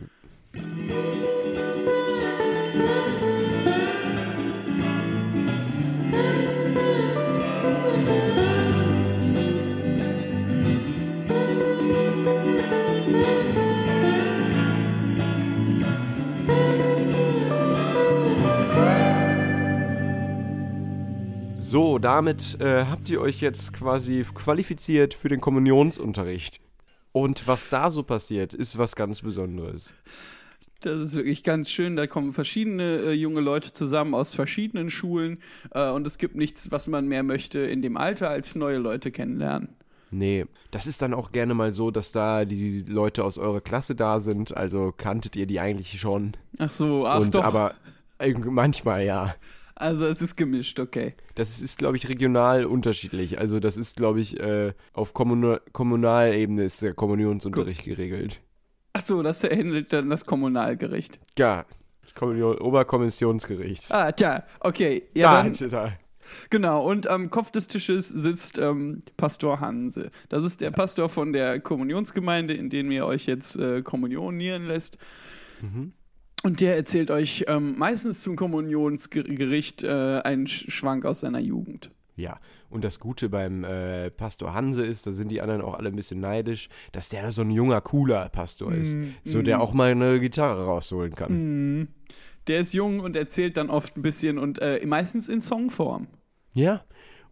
So, 21.69 22.00
damit 22.00 22.60
äh, 22.60 22.86
habt 22.86 23.12
ihr 23.12 23.21
euch 23.21 23.42
jetzt 23.42 23.74
quasi 23.74 24.25
qualifiziert 24.33 25.13
für 25.13 25.30
den 25.30 25.39
Kommunionsunterricht. 25.39 26.60
Und 27.12 27.45
was 27.45 27.69
da 27.69 27.92
so 27.92 28.01
passiert, 28.01 28.56
ist 28.56 28.80
was 28.80 28.95
ganz 28.95 29.21
Besonderes. 29.21 29.94
Das 30.81 30.98
ist 30.98 31.16
wirklich 31.16 31.44
ganz 31.44 31.69
schön. 31.69 31.95
Da 31.95 32.07
kommen 32.07 32.33
verschiedene 32.33 33.01
äh, 33.01 33.12
junge 33.12 33.42
Leute 33.42 33.71
zusammen 33.71 34.16
aus 34.16 34.33
verschiedenen 34.33 34.89
Schulen 34.89 35.44
äh, 35.69 35.92
und 35.92 36.07
es 36.07 36.18
gibt 36.18 36.36
nichts, 36.36 36.71
was 36.71 36.88
man 36.88 37.07
mehr 37.07 37.21
möchte 37.21 37.60
in 37.60 37.83
dem 37.83 37.98
Alter, 37.98 38.31
als 38.31 38.56
neue 38.56 38.80
Leute 38.80 39.12
kennenlernen. 39.12 39.69
Nee, 40.10 40.48
das 40.72 40.88
ist 40.88 41.04
dann 41.04 41.13
auch 41.13 41.31
gerne 41.31 41.54
mal 41.54 41.72
so, 41.72 41.92
dass 41.92 42.12
da 42.12 42.45
die 42.45 42.81
Leute 42.88 43.24
aus 43.24 43.38
eurer 43.38 43.62
Klasse 43.62 43.94
da 43.94 44.22
sind. 44.22 44.57
Also 44.57 44.92
kanntet 44.98 45.36
ihr 45.36 45.45
die 45.45 45.60
eigentlich 45.60 46.00
schon. 46.00 46.36
Ach 46.57 46.72
so, 46.72 47.06
ach 47.06 47.19
Und 47.19 47.36
doch. 47.36 47.44
aber 47.44 47.75
manchmal 48.44 49.06
ja. 49.06 49.36
Also 49.79 50.05
es 50.05 50.21
ist 50.21 50.35
gemischt, 50.35 50.79
okay. 50.79 51.15
Das 51.35 51.61
ist, 51.61 51.77
glaube 51.77 51.97
ich, 51.97 52.09
regional 52.09 52.65
unterschiedlich. 52.65 53.39
Also 53.39 53.59
das 53.59 53.77
ist, 53.77 53.95
glaube 53.95 54.19
ich, 54.19 54.39
äh, 54.39 54.73
auf 54.93 55.13
Kommunal 55.13 55.61
Kommunalebene 55.71 56.63
ist 56.63 56.81
der 56.81 56.93
Kommunionsunterricht 56.93 57.83
geregelt. 57.83 58.41
Ach 58.93 59.01
so, 59.01 59.23
das 59.23 59.43
handelt 59.43 59.93
dann 59.93 60.09
das 60.09 60.25
Kommunalgericht. 60.25 61.19
Ja, 61.37 61.65
das 62.01 62.13
Kommunion 62.13 62.57
Oberkommissionsgericht. 62.57 63.91
Ah, 63.91 64.11
tja, 64.11 64.43
okay. 64.59 65.03
Ja, 65.13 65.21
Ja, 65.21 65.43
dann, 65.43 65.53
total. 65.53 65.97
Genau, 66.49 66.85
und 66.85 67.07
am 67.07 67.29
Kopf 67.29 67.51
des 67.51 67.67
Tisches 67.67 68.07
sitzt 68.07 68.57
ähm, 68.59 69.01
Pastor 69.17 69.61
Hanse. 69.61 70.11
Das 70.27 70.43
ist 70.43 70.61
der 70.61 70.71
Pastor 70.71 71.09
von 71.09 71.33
der 71.33 71.59
Kommunionsgemeinde, 71.59 72.53
in 72.53 72.69
dem 72.69 72.91
ihr 72.91 73.05
euch 73.05 73.25
jetzt 73.25 73.55
äh, 73.55 73.81
kommunionieren 73.81 74.67
lässt. 74.67 74.97
Und 76.44 76.62
der 76.62 76.75
erzählt 76.75 77.12
euch 77.12 77.45
ähm, 77.47 77.77
meistens 77.77 78.24
zum 78.24 78.36
Kommunionsgericht 78.36 79.83
äh, 79.83 80.21
einen 80.24 80.45
Sch- 80.45 80.71
Schwank 80.71 81.06
aus 81.06 81.19
seiner 81.19 81.39
Jugend. 81.39 81.91
Ja, 82.15 82.39
und 82.69 82.84
das 82.84 83.00
Gute 83.00 83.29
beim 83.29 83.63
äh, 83.63 84.10
Pastor 84.10 84.53
Hanse 84.53 84.86
ist, 84.86 85.08
da 85.08 85.13
sind 85.13 85.31
die 85.31 85.41
anderen 85.41 85.62
auch 85.62 85.74
alle 85.74 85.89
ein 85.89 85.96
bisschen 85.96 86.19
neidisch, 86.19 86.67
dass 86.91 87.10
der 87.10 87.31
so 87.31 87.41
ein 87.41 87.51
junger, 87.51 87.79
cooler 87.81 88.27
Pastor 88.29 88.74
ist. 88.74 88.98
So, 89.24 89.41
der 89.41 89.62
auch 89.62 89.74
mal 89.74 89.91
eine 89.91 90.19
Gitarre 90.19 90.65
rausholen 90.65 91.15
kann. 91.15 91.88
Der 92.48 92.60
ist 92.60 92.74
jung 92.74 93.00
und 93.00 93.15
erzählt 93.15 93.55
dann 93.55 93.69
oft 93.69 93.96
ein 93.96 94.01
bisschen 94.01 94.38
und 94.38 94.60
äh, 94.62 94.86
meistens 94.86 95.29
in 95.29 95.39
Songform. 95.39 96.08
Ja. 96.53 96.84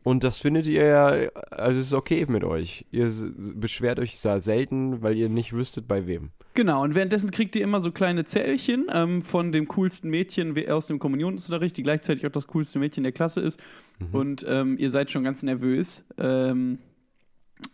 Und 0.04 0.24
das 0.24 0.40
findet 0.40 0.68
ihr 0.68 0.86
ja, 0.86 1.08
also 1.52 1.82
es 1.82 1.88
ist 1.88 1.94
okay 1.94 2.26
mit 2.30 2.46
euch. 2.46 2.86
Ihr 2.92 3.12
beschwert 3.56 4.00
euch 4.00 4.22
da 4.22 4.40
selten, 4.40 5.02
weil 5.02 5.18
ihr 5.18 5.28
nicht 5.28 5.52
wüsstet, 5.52 5.86
bei 5.88 6.08
wem. 6.08 6.32
Genau, 6.58 6.82
und 6.82 6.96
währenddessen 6.96 7.30
kriegt 7.30 7.56
ihr 7.56 7.62
immer 7.62 7.80
so 7.80 7.92
kleine 7.92 8.26
Zählchen 8.26 8.88
ähm, 8.92 9.22
von 9.22 9.52
dem 9.52 9.68
coolsten 9.68 10.10
Mädchen 10.10 10.56
aus 10.72 10.88
dem 10.88 10.98
Kommunionsunterricht, 10.98 11.78
die 11.78 11.84
gleichzeitig 11.84 12.26
auch 12.26 12.32
das 12.32 12.48
coolste 12.48 12.80
Mädchen 12.80 13.04
der 13.04 13.12
Klasse 13.12 13.42
ist. 13.42 13.62
Und 14.12 14.44
ähm, 14.50 14.76
ihr 14.80 14.90
seid 14.90 15.12
schon 15.12 15.24
ganz 15.24 15.44
nervös 15.44 16.04
ähm, 16.18 16.80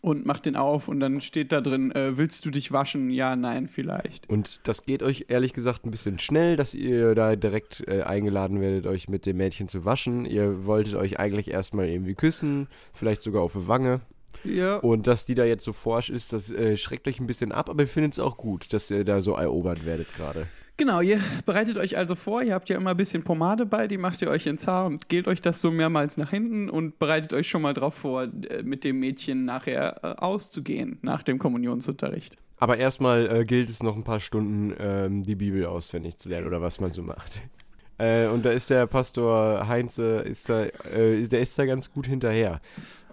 und 0.02 0.26
macht 0.26 0.46
den 0.46 0.58
auf 0.58 0.90
und 0.90 1.00
dann 1.00 1.22
steht 1.22 1.54
da 1.54 1.62
drin, 1.62 1.92
äh, 1.96 2.18
willst 2.18 2.46
du 2.46 2.50
dich 2.50 2.74
waschen? 2.74 3.10
Ja, 3.10 3.38
nein, 3.38 3.70
vielleicht. 3.70 4.30
Und 4.30 4.60
das 4.68 4.84
geht 4.86 5.02
euch 5.02 5.28
ehrlich 5.30 5.54
gesagt 5.54 5.86
ein 5.86 5.92
bisschen 5.92 6.20
schnell, 6.20 6.58
dass 6.58 6.74
ihr 6.74 7.16
da 7.16 7.38
direkt 7.38 7.88
äh, 7.88 8.02
eingeladen 8.02 8.60
werdet, 8.60 8.86
euch 8.86 9.08
mit 9.08 9.26
dem 9.26 9.38
Mädchen 9.38 9.70
zu 9.70 9.86
waschen. 9.86 10.26
Ihr 10.26 10.66
wolltet 10.66 10.96
euch 10.96 11.20
eigentlich 11.20 11.50
erstmal 11.50 11.88
irgendwie 11.88 12.16
küssen, 12.16 12.68
vielleicht 12.92 13.22
sogar 13.22 13.44
auf 13.44 13.54
die 13.54 13.66
Wange. 13.66 14.02
Ja. 14.44 14.78
Und 14.78 15.08
dass 15.08 15.26
die 15.26 15.36
da 15.36 15.46
jetzt 15.46 15.64
so 15.64 15.74
forsch 15.74 16.10
ist, 16.10 16.34
das 16.34 16.52
äh, 16.52 16.78
schreckt 16.78 17.08
euch 17.08 17.20
ein 17.20 17.28
bisschen 17.28 17.52
ab, 17.52 17.70
aber 17.70 17.84
ihr 17.84 17.88
findet 17.88 18.14
es 18.14 18.20
auch 18.20 18.38
gut, 18.38 18.74
dass 18.74 18.90
ihr 18.92 19.04
da 19.04 19.22
so 19.22 19.36
erobert 19.36 19.86
werdet 19.86 20.14
gerade. 20.14 20.48
Genau, 20.76 21.02
ihr 21.02 21.20
bereitet 21.46 21.78
euch 21.78 21.98
also 21.98 22.16
vor, 22.16 22.42
ihr 22.42 22.56
habt 22.56 22.68
ja 22.68 22.78
immer 22.78 22.92
ein 22.92 22.98
bisschen 22.98 23.24
Pomade 23.24 23.68
bei, 23.68 23.88
die 23.88 24.00
macht 24.00 24.24
ihr 24.24 24.30
euch 24.30 24.48
ins 24.48 24.66
Haar 24.66 24.88
und 24.88 25.08
gelt 25.08 25.28
euch 25.28 25.40
das 25.40 25.62
so 25.62 25.70
mehrmals 25.70 26.18
nach 26.18 26.32
hinten 26.32 26.68
und 26.68 26.98
bereitet 26.98 27.32
euch 27.34 27.48
schon 27.48 27.62
mal 27.62 27.76
drauf 27.76 27.94
vor, 27.94 28.24
äh, 28.24 28.64
mit 28.64 28.84
dem 28.84 29.00
Mädchen 29.00 29.46
nachher 29.46 30.04
äh, 30.04 30.08
auszugehen, 30.20 30.98
nach 31.04 31.22
dem 31.22 31.38
Kommunionsunterricht. 31.38 32.38
Aber 32.58 32.78
erstmal 32.78 33.30
äh, 33.30 33.46
gilt 33.46 33.70
es 33.70 33.84
noch 33.84 33.96
ein 33.96 34.04
paar 34.04 34.20
Stunden, 34.20 34.74
ähm, 34.80 35.24
die 35.24 35.36
Bibel 35.36 35.66
auswendig 35.68 36.16
zu 36.16 36.30
lernen 36.30 36.48
oder 36.48 36.62
was 36.62 36.80
man 36.80 36.92
so 36.92 37.04
macht. 37.04 37.42
Äh, 38.00 38.26
und 38.26 38.44
da 38.44 38.50
ist 38.50 38.72
der 38.72 38.88
Pastor 38.88 39.68
Heinze, 39.68 40.22
ist 40.22 40.50
da, 40.50 40.64
äh, 40.64 41.28
der 41.28 41.42
ist 41.42 41.60
da 41.60 41.66
ganz 41.68 41.94
gut 41.94 42.08
hinterher. 42.08 42.60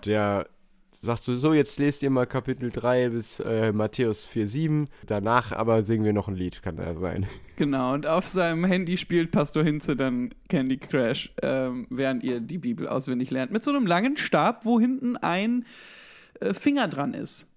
der 0.07 0.47
sagt 1.03 1.23
so, 1.23 1.35
so, 1.35 1.55
jetzt 1.55 1.79
lest 1.79 2.03
ihr 2.03 2.11
mal 2.11 2.27
Kapitel 2.27 2.71
3 2.71 3.09
bis 3.11 3.41
äh, 3.41 3.73
Matthäus 3.73 4.27
4,7. 4.27 4.87
Danach 5.07 5.53
aber 5.53 5.83
singen 5.83 6.05
wir 6.05 6.13
noch 6.13 6.29
ein 6.29 6.37
Lied, 6.37 6.63
kann 6.63 6.77
da 6.77 6.95
sein. 6.95 7.27
Genau, 7.57 7.95
und 7.95 8.07
auf 8.07 8.27
seinem 8.27 8.65
Handy 8.65 8.97
spielt 8.97 9.31
Pastor 9.31 9.63
Hinze 9.63 9.97
dann 9.97 10.35
Candy 10.49 10.79
Crash, 10.79 11.33
ähm, 11.43 11.87
während 11.91 12.23
ihr 12.23 12.41
die 12.41 12.59
Bibel 12.59 12.89
auswendig 12.89 13.31
lernt. 13.31 13.53
Mit 13.53 13.65
so 13.65 13.71
einem 13.71 13.87
langen 13.87 14.17
Stab, 14.17 14.65
wo 14.65 14.81
hinten 14.81 15.17
ein 15.17 15.65
äh, 16.41 16.55
Finger 16.55 16.89
dran 16.89 17.15
ist. 17.15 17.49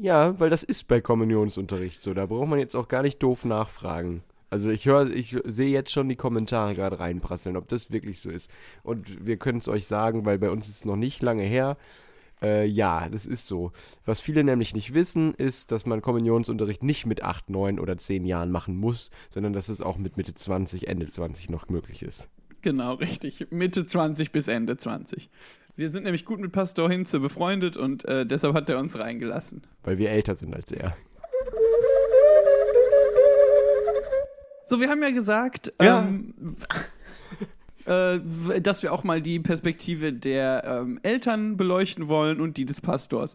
Ja, 0.00 0.38
weil 0.38 0.50
das 0.50 0.62
ist 0.62 0.86
bei 0.86 1.00
Kommunionsunterricht 1.00 2.00
so. 2.00 2.14
Da 2.14 2.26
braucht 2.26 2.48
man 2.48 2.58
jetzt 2.58 2.76
auch 2.76 2.88
gar 2.88 3.02
nicht 3.02 3.22
doof 3.22 3.44
nachfragen. 3.44 4.22
Also 4.50 4.70
ich 4.70 4.86
höre, 4.86 5.10
ich 5.10 5.36
sehe 5.44 5.70
jetzt 5.70 5.90
schon 5.90 6.08
die 6.08 6.16
Kommentare 6.16 6.74
gerade 6.74 7.00
reinprasseln, 7.00 7.56
ob 7.56 7.68
das 7.68 7.90
wirklich 7.90 8.20
so 8.20 8.30
ist. 8.30 8.50
Und 8.82 9.26
wir 9.26 9.36
können 9.36 9.58
es 9.58 9.68
euch 9.68 9.86
sagen, 9.86 10.24
weil 10.24 10.38
bei 10.38 10.50
uns 10.50 10.68
ist 10.68 10.76
es 10.76 10.84
noch 10.84 10.96
nicht 10.96 11.20
lange 11.20 11.42
her. 11.42 11.76
Äh, 12.42 12.66
ja, 12.66 13.08
das 13.08 13.26
ist 13.26 13.46
so. 13.46 13.72
Was 14.04 14.20
viele 14.20 14.44
nämlich 14.44 14.74
nicht 14.74 14.94
wissen, 14.94 15.34
ist, 15.34 15.72
dass 15.72 15.86
man 15.86 16.02
Kommunionsunterricht 16.02 16.82
nicht 16.82 17.06
mit 17.06 17.22
8, 17.22 17.50
9 17.50 17.78
oder 17.80 17.96
10 17.96 18.24
Jahren 18.24 18.50
machen 18.50 18.76
muss, 18.76 19.10
sondern 19.30 19.52
dass 19.52 19.68
es 19.68 19.82
auch 19.82 19.98
mit 19.98 20.16
Mitte 20.16 20.34
20, 20.34 20.88
Ende 20.88 21.10
20 21.10 21.50
noch 21.50 21.68
möglich 21.68 22.02
ist. 22.02 22.28
Genau, 22.62 22.94
richtig. 22.94 23.46
Mitte 23.50 23.86
20 23.86 24.32
bis 24.32 24.48
Ende 24.48 24.76
20. 24.76 25.30
Wir 25.76 25.90
sind 25.90 26.02
nämlich 26.04 26.24
gut 26.24 26.40
mit 26.40 26.50
Pastor 26.50 26.90
Hinze 26.90 27.20
befreundet 27.20 27.76
und 27.76 28.04
äh, 28.04 28.26
deshalb 28.26 28.54
hat 28.54 28.68
er 28.68 28.80
uns 28.80 28.98
reingelassen. 28.98 29.62
Weil 29.84 29.98
wir 29.98 30.10
älter 30.10 30.34
sind 30.34 30.54
als 30.54 30.72
er. 30.72 30.96
So, 34.66 34.80
wir 34.80 34.90
haben 34.90 35.02
ja 35.02 35.10
gesagt, 35.10 35.72
Ja. 35.80 36.00
Ähm, 36.02 36.34
äh, 37.88 38.60
dass 38.60 38.82
wir 38.82 38.92
auch 38.92 39.02
mal 39.02 39.22
die 39.22 39.40
Perspektive 39.40 40.12
der 40.12 40.62
ähm, 40.64 41.00
Eltern 41.02 41.56
beleuchten 41.56 42.08
wollen 42.08 42.40
und 42.40 42.56
die 42.56 42.64
des 42.64 42.80
Pastors. 42.80 43.34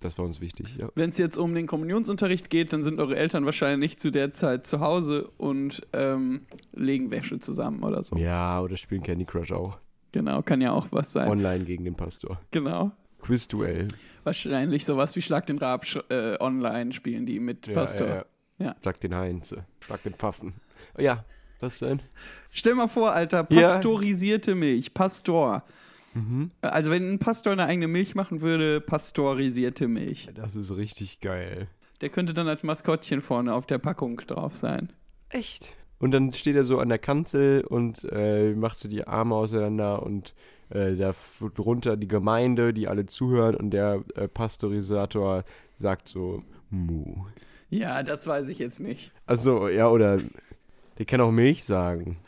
Das 0.00 0.16
war 0.16 0.24
uns 0.24 0.40
wichtig, 0.40 0.76
ja. 0.76 0.88
Wenn 0.94 1.10
es 1.10 1.18
jetzt 1.18 1.36
um 1.36 1.54
den 1.54 1.66
Kommunionsunterricht 1.66 2.50
geht, 2.50 2.72
dann 2.72 2.84
sind 2.84 3.00
eure 3.00 3.16
Eltern 3.16 3.44
wahrscheinlich 3.44 3.98
zu 3.98 4.12
der 4.12 4.32
Zeit 4.32 4.68
zu 4.68 4.78
Hause 4.78 5.28
und 5.38 5.84
ähm, 5.92 6.42
legen 6.72 7.10
Wäsche 7.10 7.40
zusammen 7.40 7.82
oder 7.82 8.04
so. 8.04 8.16
Ja, 8.16 8.60
oder 8.60 8.76
spielen 8.76 9.02
Candy 9.02 9.24
Crush 9.24 9.50
auch. 9.50 9.78
Genau, 10.12 10.42
kann 10.42 10.60
ja 10.60 10.70
auch 10.70 10.86
was 10.92 11.12
sein. 11.12 11.28
Online 11.28 11.64
gegen 11.64 11.84
den 11.84 11.94
Pastor. 11.94 12.40
genau. 12.52 12.92
Quizduell. 13.20 13.88
Wahrscheinlich 14.22 14.84
sowas 14.84 15.16
wie 15.16 15.22
Schlag 15.22 15.46
den 15.46 15.58
Rab 15.58 15.84
äh, 16.08 16.36
online 16.38 16.92
spielen 16.92 17.26
die 17.26 17.40
mit 17.40 17.74
Pastor. 17.74 18.06
Ja, 18.06 18.14
ja. 18.14 18.24
Ja. 18.60 18.76
Schlag 18.80 19.00
den 19.00 19.14
Heinz. 19.16 19.54
Schlag 19.80 20.02
den 20.04 20.14
Pfaffen. 20.14 20.54
Ja, 20.96 21.24
was 21.60 21.78
denn? 21.78 22.00
Stell 22.50 22.74
mal 22.74 22.88
vor, 22.88 23.12
Alter, 23.12 23.46
Ja. 23.50 23.72
pastorisierte 23.74 24.54
Milch, 24.54 24.94
Pastor. 24.94 25.62
Äh, 26.14 26.66
Also 26.66 26.90
wenn 26.90 27.12
ein 27.12 27.18
Pastor 27.18 27.52
eine 27.52 27.66
eigene 27.66 27.86
Milch 27.86 28.14
machen 28.14 28.40
würde, 28.40 28.80
pastorisierte 28.80 29.86
Milch. 29.88 30.28
Das 30.34 30.56
ist 30.56 30.74
richtig 30.76 31.20
geil. 31.20 31.68
Der 32.00 32.08
könnte 32.08 32.34
dann 32.34 32.48
als 32.48 32.62
Maskottchen 32.64 33.20
vorne 33.20 33.54
auf 33.54 33.66
der 33.66 33.78
Packung 33.78 34.16
drauf 34.26 34.54
sein. 34.56 34.92
Echt? 35.28 35.74
Und 36.00 36.12
dann 36.12 36.32
steht 36.32 36.54
er 36.56 36.64
so 36.64 36.78
an 36.78 36.88
der 36.88 36.98
Kanzel 36.98 37.62
und 37.62 38.04
äh, 38.10 38.52
macht 38.54 38.78
so 38.78 38.88
die 38.88 39.06
Arme 39.06 39.34
auseinander 39.34 40.02
und 40.04 40.34
äh, 40.70 40.94
da 40.96 41.12
drunter 41.56 41.96
die 41.96 42.06
Gemeinde, 42.08 42.72
die 42.72 42.86
alle 42.88 43.06
zuhören 43.06 43.56
und 43.56 43.70
der 43.70 44.04
äh, 44.14 44.28
Pastorisator 44.28 45.44
sagt 45.76 46.08
so 46.08 46.42
Mu. 46.70 47.24
Ja, 47.70 48.02
das 48.02 48.26
weiß 48.26 48.48
ich 48.48 48.58
jetzt 48.58 48.80
nicht. 48.80 49.12
Also, 49.26 49.68
ja, 49.68 49.88
oder 49.88 50.18
der 50.98 51.06
kann 51.06 51.20
auch 51.20 51.30
Milch 51.30 51.64
sagen. 51.64 52.18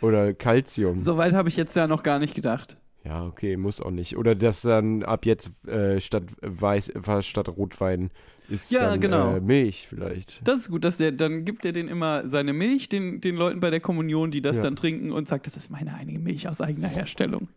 Oder 0.00 0.32
Calcium. 0.32 0.98
Soweit 1.00 1.32
habe 1.34 1.48
ich 1.48 1.56
jetzt 1.56 1.76
ja 1.76 1.86
noch 1.86 2.02
gar 2.02 2.18
nicht 2.18 2.34
gedacht. 2.34 2.78
Ja, 3.04 3.24
okay, 3.24 3.56
muss 3.56 3.80
auch 3.80 3.90
nicht. 3.90 4.16
Oder 4.16 4.34
dass 4.34 4.62
dann 4.62 5.02
ab 5.02 5.24
jetzt 5.26 5.50
äh, 5.66 6.00
statt 6.00 6.24
Weiß, 6.42 6.90
äh, 6.90 7.22
statt 7.22 7.48
Rotwein 7.48 8.10
ist 8.48 8.70
Ja, 8.70 8.90
dann, 8.90 9.00
genau. 9.00 9.36
äh, 9.36 9.40
Milch 9.40 9.86
vielleicht. 9.88 10.40
Das 10.46 10.56
ist 10.56 10.70
gut, 10.70 10.84
dass 10.84 10.96
der, 10.98 11.12
dann 11.12 11.44
gibt 11.44 11.64
er 11.64 11.72
den 11.72 11.88
immer 11.88 12.28
seine 12.28 12.52
Milch, 12.52 12.88
den, 12.88 13.20
den 13.20 13.36
Leuten 13.36 13.60
bei 13.60 13.70
der 13.70 13.80
Kommunion, 13.80 14.30
die 14.30 14.42
das 14.42 14.58
Ja. 14.58 14.64
dann 14.64 14.76
trinken 14.76 15.12
und 15.12 15.28
sagt, 15.28 15.46
das 15.46 15.56
ist 15.56 15.70
meine 15.70 15.94
eigene 15.94 16.18
Milch 16.18 16.48
aus 16.48 16.60
eigener 16.60 16.88
Herstellung. 16.88 17.48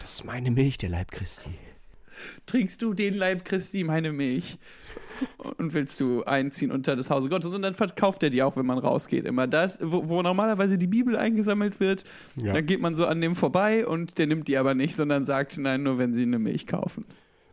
Das 0.00 0.14
ist 0.14 0.24
meine 0.24 0.50
Milch, 0.50 0.78
der 0.78 0.88
Leib 0.90 1.10
Christi. 1.10 1.50
Trinkst 2.46 2.80
du 2.82 2.94
den 2.94 3.14
Leib 3.14 3.44
Christi, 3.44 3.84
meine 3.84 4.12
Milch? 4.12 4.58
Und 5.58 5.74
willst 5.74 6.00
du 6.00 6.24
einziehen 6.24 6.70
unter 6.70 6.96
das 6.96 7.10
Hause 7.10 7.28
Gottes? 7.28 7.54
Und 7.54 7.60
dann 7.62 7.74
verkauft 7.74 8.22
er 8.22 8.30
die 8.30 8.42
auch, 8.42 8.56
wenn 8.56 8.64
man 8.64 8.78
rausgeht. 8.78 9.26
Immer 9.26 9.46
das, 9.46 9.78
wo, 9.82 10.08
wo 10.08 10.22
normalerweise 10.22 10.78
die 10.78 10.86
Bibel 10.86 11.14
eingesammelt 11.16 11.78
wird, 11.78 12.04
Ja. 12.36 12.54
dann 12.54 12.64
geht 12.64 12.80
man 12.80 12.94
so 12.94 13.04
an 13.06 13.20
dem 13.20 13.34
vorbei 13.34 13.86
und 13.86 14.16
der 14.18 14.26
nimmt 14.26 14.48
die 14.48 14.56
aber 14.56 14.74
nicht, 14.74 14.96
sondern 14.96 15.24
sagt, 15.26 15.58
nein, 15.58 15.82
nur 15.82 15.98
wenn 15.98 16.14
sie 16.14 16.22
eine 16.22 16.38
Milch 16.38 16.66
kaufen. 16.66 17.04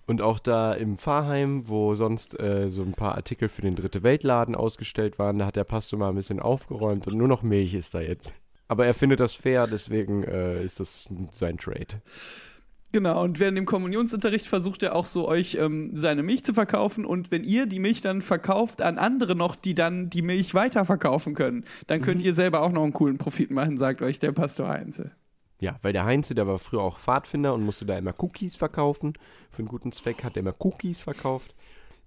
Und 0.06 0.22
auch 0.22 0.40
da 0.40 0.74
im 0.74 0.98
Pfarrheim, 0.98 1.68
wo 1.68 1.94
sonst 1.94 2.40
äh, 2.40 2.70
so 2.70 2.82
ein 2.84 2.94
paar 2.94 3.16
Artikel 3.16 3.50
für 3.50 3.62
den 3.62 3.76
Dritte 3.76 4.02
Weltladen 4.04 4.56
ausgestellt 4.56 5.20
waren, 5.20 5.38
da 5.38 5.46
hat 5.48 5.58
der 5.58 5.66
Pastor 5.66 6.00
mal 6.00 6.08
ein 6.08 6.16
bisschen 6.16 6.40
aufgeräumt 6.40 7.08
und 7.08 7.18
nur 7.18 7.28
noch 7.28 7.44
Milch 7.44 7.74
ist 7.74 7.94
da 7.94 8.00
jetzt. 8.00 8.32
Aber 8.70 8.86
er 8.86 8.94
findet 8.94 9.20
das 9.20 9.34
fair, 9.34 9.68
deswegen 9.68 10.24
äh, 10.24 10.64
ist 10.64 10.80
das 10.80 11.10
sein 11.34 11.58
Trade. 11.58 12.02
Genau, 12.94 13.22
und 13.22 13.40
während 13.40 13.58
dem 13.58 13.66
Kommunionsunterricht 13.66 14.48
versucht 14.48 14.82
er 14.82 14.96
auch 14.96 15.06
so 15.06 15.28
euch 15.28 15.56
ähm, 15.56 15.92
seine 15.94 16.24
Milch 16.24 16.44
zu 16.44 16.54
verkaufen 16.54 17.06
und 17.06 17.32
wenn 17.32 17.44
ihr 17.44 17.66
die 17.66 17.80
Milch 17.80 18.02
dann 18.02 18.22
verkauft 18.22 18.82
an 18.82 18.98
andere 18.98 19.36
noch, 19.36 19.56
die 19.56 19.74
dann 19.74 20.10
die 20.10 20.22
Milch 20.22 20.54
weiterverkaufen 20.54 21.36
können, 21.36 21.66
dann 21.88 22.02
könnt 22.02 22.22
ihr 22.22 22.34
selber 22.34 22.64
auch 22.64 22.72
noch 22.72 22.84
einen 22.84 22.94
coolen 22.94 23.18
Profit 23.18 23.52
machen, 23.52 23.78
sagt 23.78 24.02
euch 24.02 24.20
der 24.20 24.32
Pastor 24.32 24.70
Heinze. 24.70 25.12
Ja, 25.60 25.78
weil 25.82 25.92
der 25.92 26.06
Heinze, 26.06 26.34
der 26.34 26.48
war 26.48 26.60
früher 26.60 26.82
auch 26.82 27.00
Pfadfinder 27.00 27.54
und 27.54 27.66
musste 27.66 27.86
da 27.86 27.98
immer 27.98 28.14
Cookies 28.20 28.56
verkaufen. 28.56 29.14
Für 29.52 29.60
einen 29.60 29.68
guten 29.68 29.92
Zweck 29.92 30.24
hat 30.24 30.38
er 30.38 30.42
immer 30.42 30.56
Cookies 30.60 31.02
verkauft. 31.02 31.56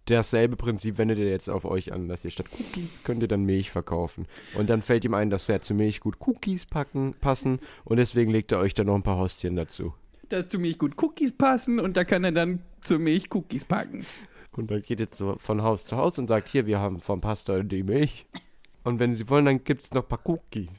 Dasselbe 0.06 0.56
Prinzip 0.56 0.99
wendet 0.99 1.18
ihr 1.18 1.28
jetzt 1.28 1.50
auf 1.50 1.64
euch 1.64 1.92
an, 1.92 2.08
dass 2.08 2.25
ihr 2.25 2.30
statt 2.30 2.46
Cookies 2.58 3.02
könnt 3.04 3.22
ihr 3.22 3.28
dann 3.28 3.44
Milch 3.44 3.70
verkaufen. 3.70 4.26
Und 4.54 4.70
dann 4.70 4.82
fällt 4.82 5.04
ihm 5.04 5.14
ein, 5.14 5.30
dass 5.30 5.46
ja 5.49 5.60
zu 5.60 5.75
Milch 5.75 6.00
gut 6.00 6.16
Cookies 6.20 6.66
packen, 6.66 7.14
passen 7.20 7.58
und 7.84 7.99
deswegen 7.99 8.30
legt 8.30 8.50
er 8.52 8.60
euch 8.60 8.75
dann 8.75 8.87
noch 8.87 8.94
ein 8.94 9.02
paar 9.02 9.18
Hostien 9.18 9.56
dazu. 9.56 9.94
Dass 10.30 10.49
zu 10.49 10.58
Milch 10.58 10.78
gut 10.78 11.00
Cookies 11.02 11.32
passen 11.32 11.78
und 11.78 11.96
da 11.96 12.04
kann 12.04 12.25
er 12.25 12.32
dann 12.32 12.60
zur 12.80 12.99
Milch 12.99 13.26
Cookies 13.34 13.64
packen. 13.64 14.06
Und 14.52 14.70
dann 14.70 14.80
geht 14.82 14.99
jetzt 15.00 15.18
so 15.18 15.37
von 15.38 15.62
Haus 15.62 15.84
zu 15.87 15.96
Haus 15.96 16.18
und 16.18 16.28
sagt, 16.28 16.49
hier, 16.49 16.66
wir 16.66 16.78
haben 16.80 17.00
vom 17.00 17.20
Pastor 17.20 17.62
die 17.62 17.82
Milch. 17.82 18.26
Und 18.82 18.99
wenn 18.99 19.14
Sie 19.14 19.28
wollen, 19.28 19.44
dann 19.44 19.62
gibt 19.62 19.82
es 19.84 19.92
noch 19.92 20.02
ein 20.02 20.08
paar 20.08 20.20
Cookies. 20.25 20.70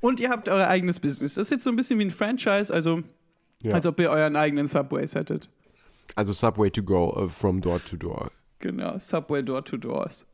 Und 0.00 0.20
ihr 0.20 0.30
habt 0.30 0.48
euer 0.48 0.66
eigenes 0.68 1.00
Business. 1.00 1.34
Das 1.34 1.46
ist 1.46 1.50
jetzt 1.50 1.64
so 1.64 1.70
ein 1.70 1.76
bisschen 1.76 1.98
wie 1.98 2.04
ein 2.04 2.10
Franchise, 2.10 2.72
also 2.72 3.02
Ja. 3.62 3.72
als 3.74 3.84
ob 3.86 4.00
ihr 4.00 4.10
euren 4.10 4.36
eigenen 4.36 4.66
Subways 4.66 5.14
hättet. 5.14 5.50
Also 6.14 6.32
Subway 6.32 6.70
to 6.70 6.82
go, 6.82 7.14
uh, 7.16 7.28
from 7.28 7.60
door 7.60 7.82
to 7.84 7.96
door. 7.96 8.30
Genau, 8.60 8.98
Subway 8.98 9.42
Door 9.42 9.64
to 9.64 9.76
Doors. 9.78 10.26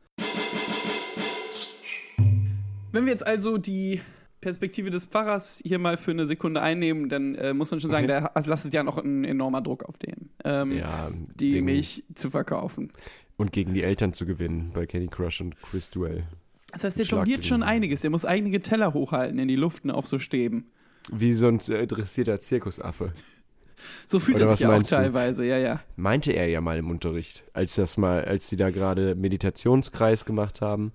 Wenn 2.91 3.05
wir 3.05 3.11
jetzt 3.11 3.25
also 3.25 3.57
die 3.57 4.01
Perspektive 4.41 4.89
des 4.91 5.05
Pfarrers 5.05 5.61
hier 5.65 5.79
mal 5.79 5.97
für 5.97 6.11
eine 6.11 6.27
Sekunde 6.27 6.61
einnehmen, 6.61 7.09
dann 7.09 7.35
äh, 7.35 7.53
muss 7.53 7.71
man 7.71 7.79
schon 7.79 7.89
sagen, 7.89 8.05
Okay. 8.05 8.21
da 8.21 8.25
also 8.33 8.49
lastet 8.49 8.73
ja 8.73 8.83
noch 8.83 8.97
ein 8.97 9.23
enormer 9.23 9.61
Druck 9.61 9.83
auf 9.83 9.97
den, 9.97 10.29
ähm, 10.43 10.77
Ja, 10.77 11.09
die 11.35 11.61
Milch 11.61 12.03
zu 12.13 12.29
verkaufen. 12.29 12.91
Und 13.35 13.51
gegen 13.51 13.73
die 13.73 13.83
Eltern 13.83 14.13
zu 14.13 14.25
gewinnen 14.25 14.71
bei 14.73 14.85
Candy 14.85 15.07
Crush 15.07 15.41
und 15.41 15.59
Quiz 15.61 15.89
Duell. 15.89 16.23
Das 16.71 16.83
heißt, 16.83 16.99
der 16.99 17.05
jongliert 17.05 17.45
schon 17.45 17.63
einiges. 17.63 18.01
Der 18.01 18.09
muss 18.09 18.25
einige 18.25 18.61
Teller 18.61 18.93
hochhalten 18.93 19.39
in 19.39 19.47
die 19.47 19.55
Luft 19.55 19.85
ne, 19.85 19.93
auf 19.93 20.07
so 20.07 20.19
Stäben. 20.19 20.67
Wie 21.11 21.33
so 21.33 21.47
ein 21.47 21.59
äh, 21.69 21.87
dressierter 21.87 22.39
Zirkusaffe. 22.39 23.13
So 24.05 24.19
fühlt 24.19 24.37
Oder 24.37 24.47
er 24.47 24.51
sich 24.51 24.59
ja 24.61 24.69
auch 24.69 24.73
meinst 24.73 24.91
du? 24.91 24.95
teilweise, 24.95 25.45
ja, 25.45 25.57
ja. 25.57 25.79
Meinte 25.95 26.31
er 26.31 26.47
ja 26.47 26.61
mal 26.61 26.77
im 26.77 26.89
Unterricht, 26.89 27.43
als 27.53 27.75
das 27.75 27.97
mal, 27.97 28.25
als 28.25 28.47
die 28.47 28.55
da 28.55 28.71
gerade 28.71 29.15
Meditationskreis 29.15 30.25
gemacht 30.25 30.61
haben 30.61 30.91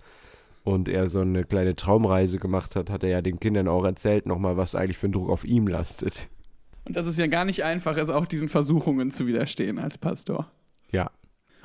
und 0.64 0.88
er 0.88 1.08
so 1.08 1.20
eine 1.20 1.44
kleine 1.44 1.74
Traumreise 1.74 2.38
gemacht 2.38 2.76
hat, 2.76 2.90
hat 2.90 3.04
er 3.04 3.10
ja 3.10 3.22
den 3.22 3.40
Kindern 3.40 3.68
auch 3.68 3.84
erzählt 3.84 4.26
nochmal, 4.26 4.56
was 4.56 4.74
eigentlich 4.74 4.98
für 4.98 5.08
ein 5.08 5.12
Druck 5.12 5.28
auf 5.28 5.44
ihm 5.44 5.66
lastet. 5.66 6.28
Und 6.84 6.96
dass 6.96 7.06
es 7.06 7.16
ja 7.16 7.26
gar 7.26 7.44
nicht 7.44 7.64
einfach 7.64 7.96
ist, 7.96 8.10
auch 8.10 8.26
diesen 8.26 8.48
Versuchungen 8.48 9.10
zu 9.10 9.26
widerstehen 9.26 9.78
als 9.78 9.98
Pastor. 9.98 10.50
Ja. 10.90 11.10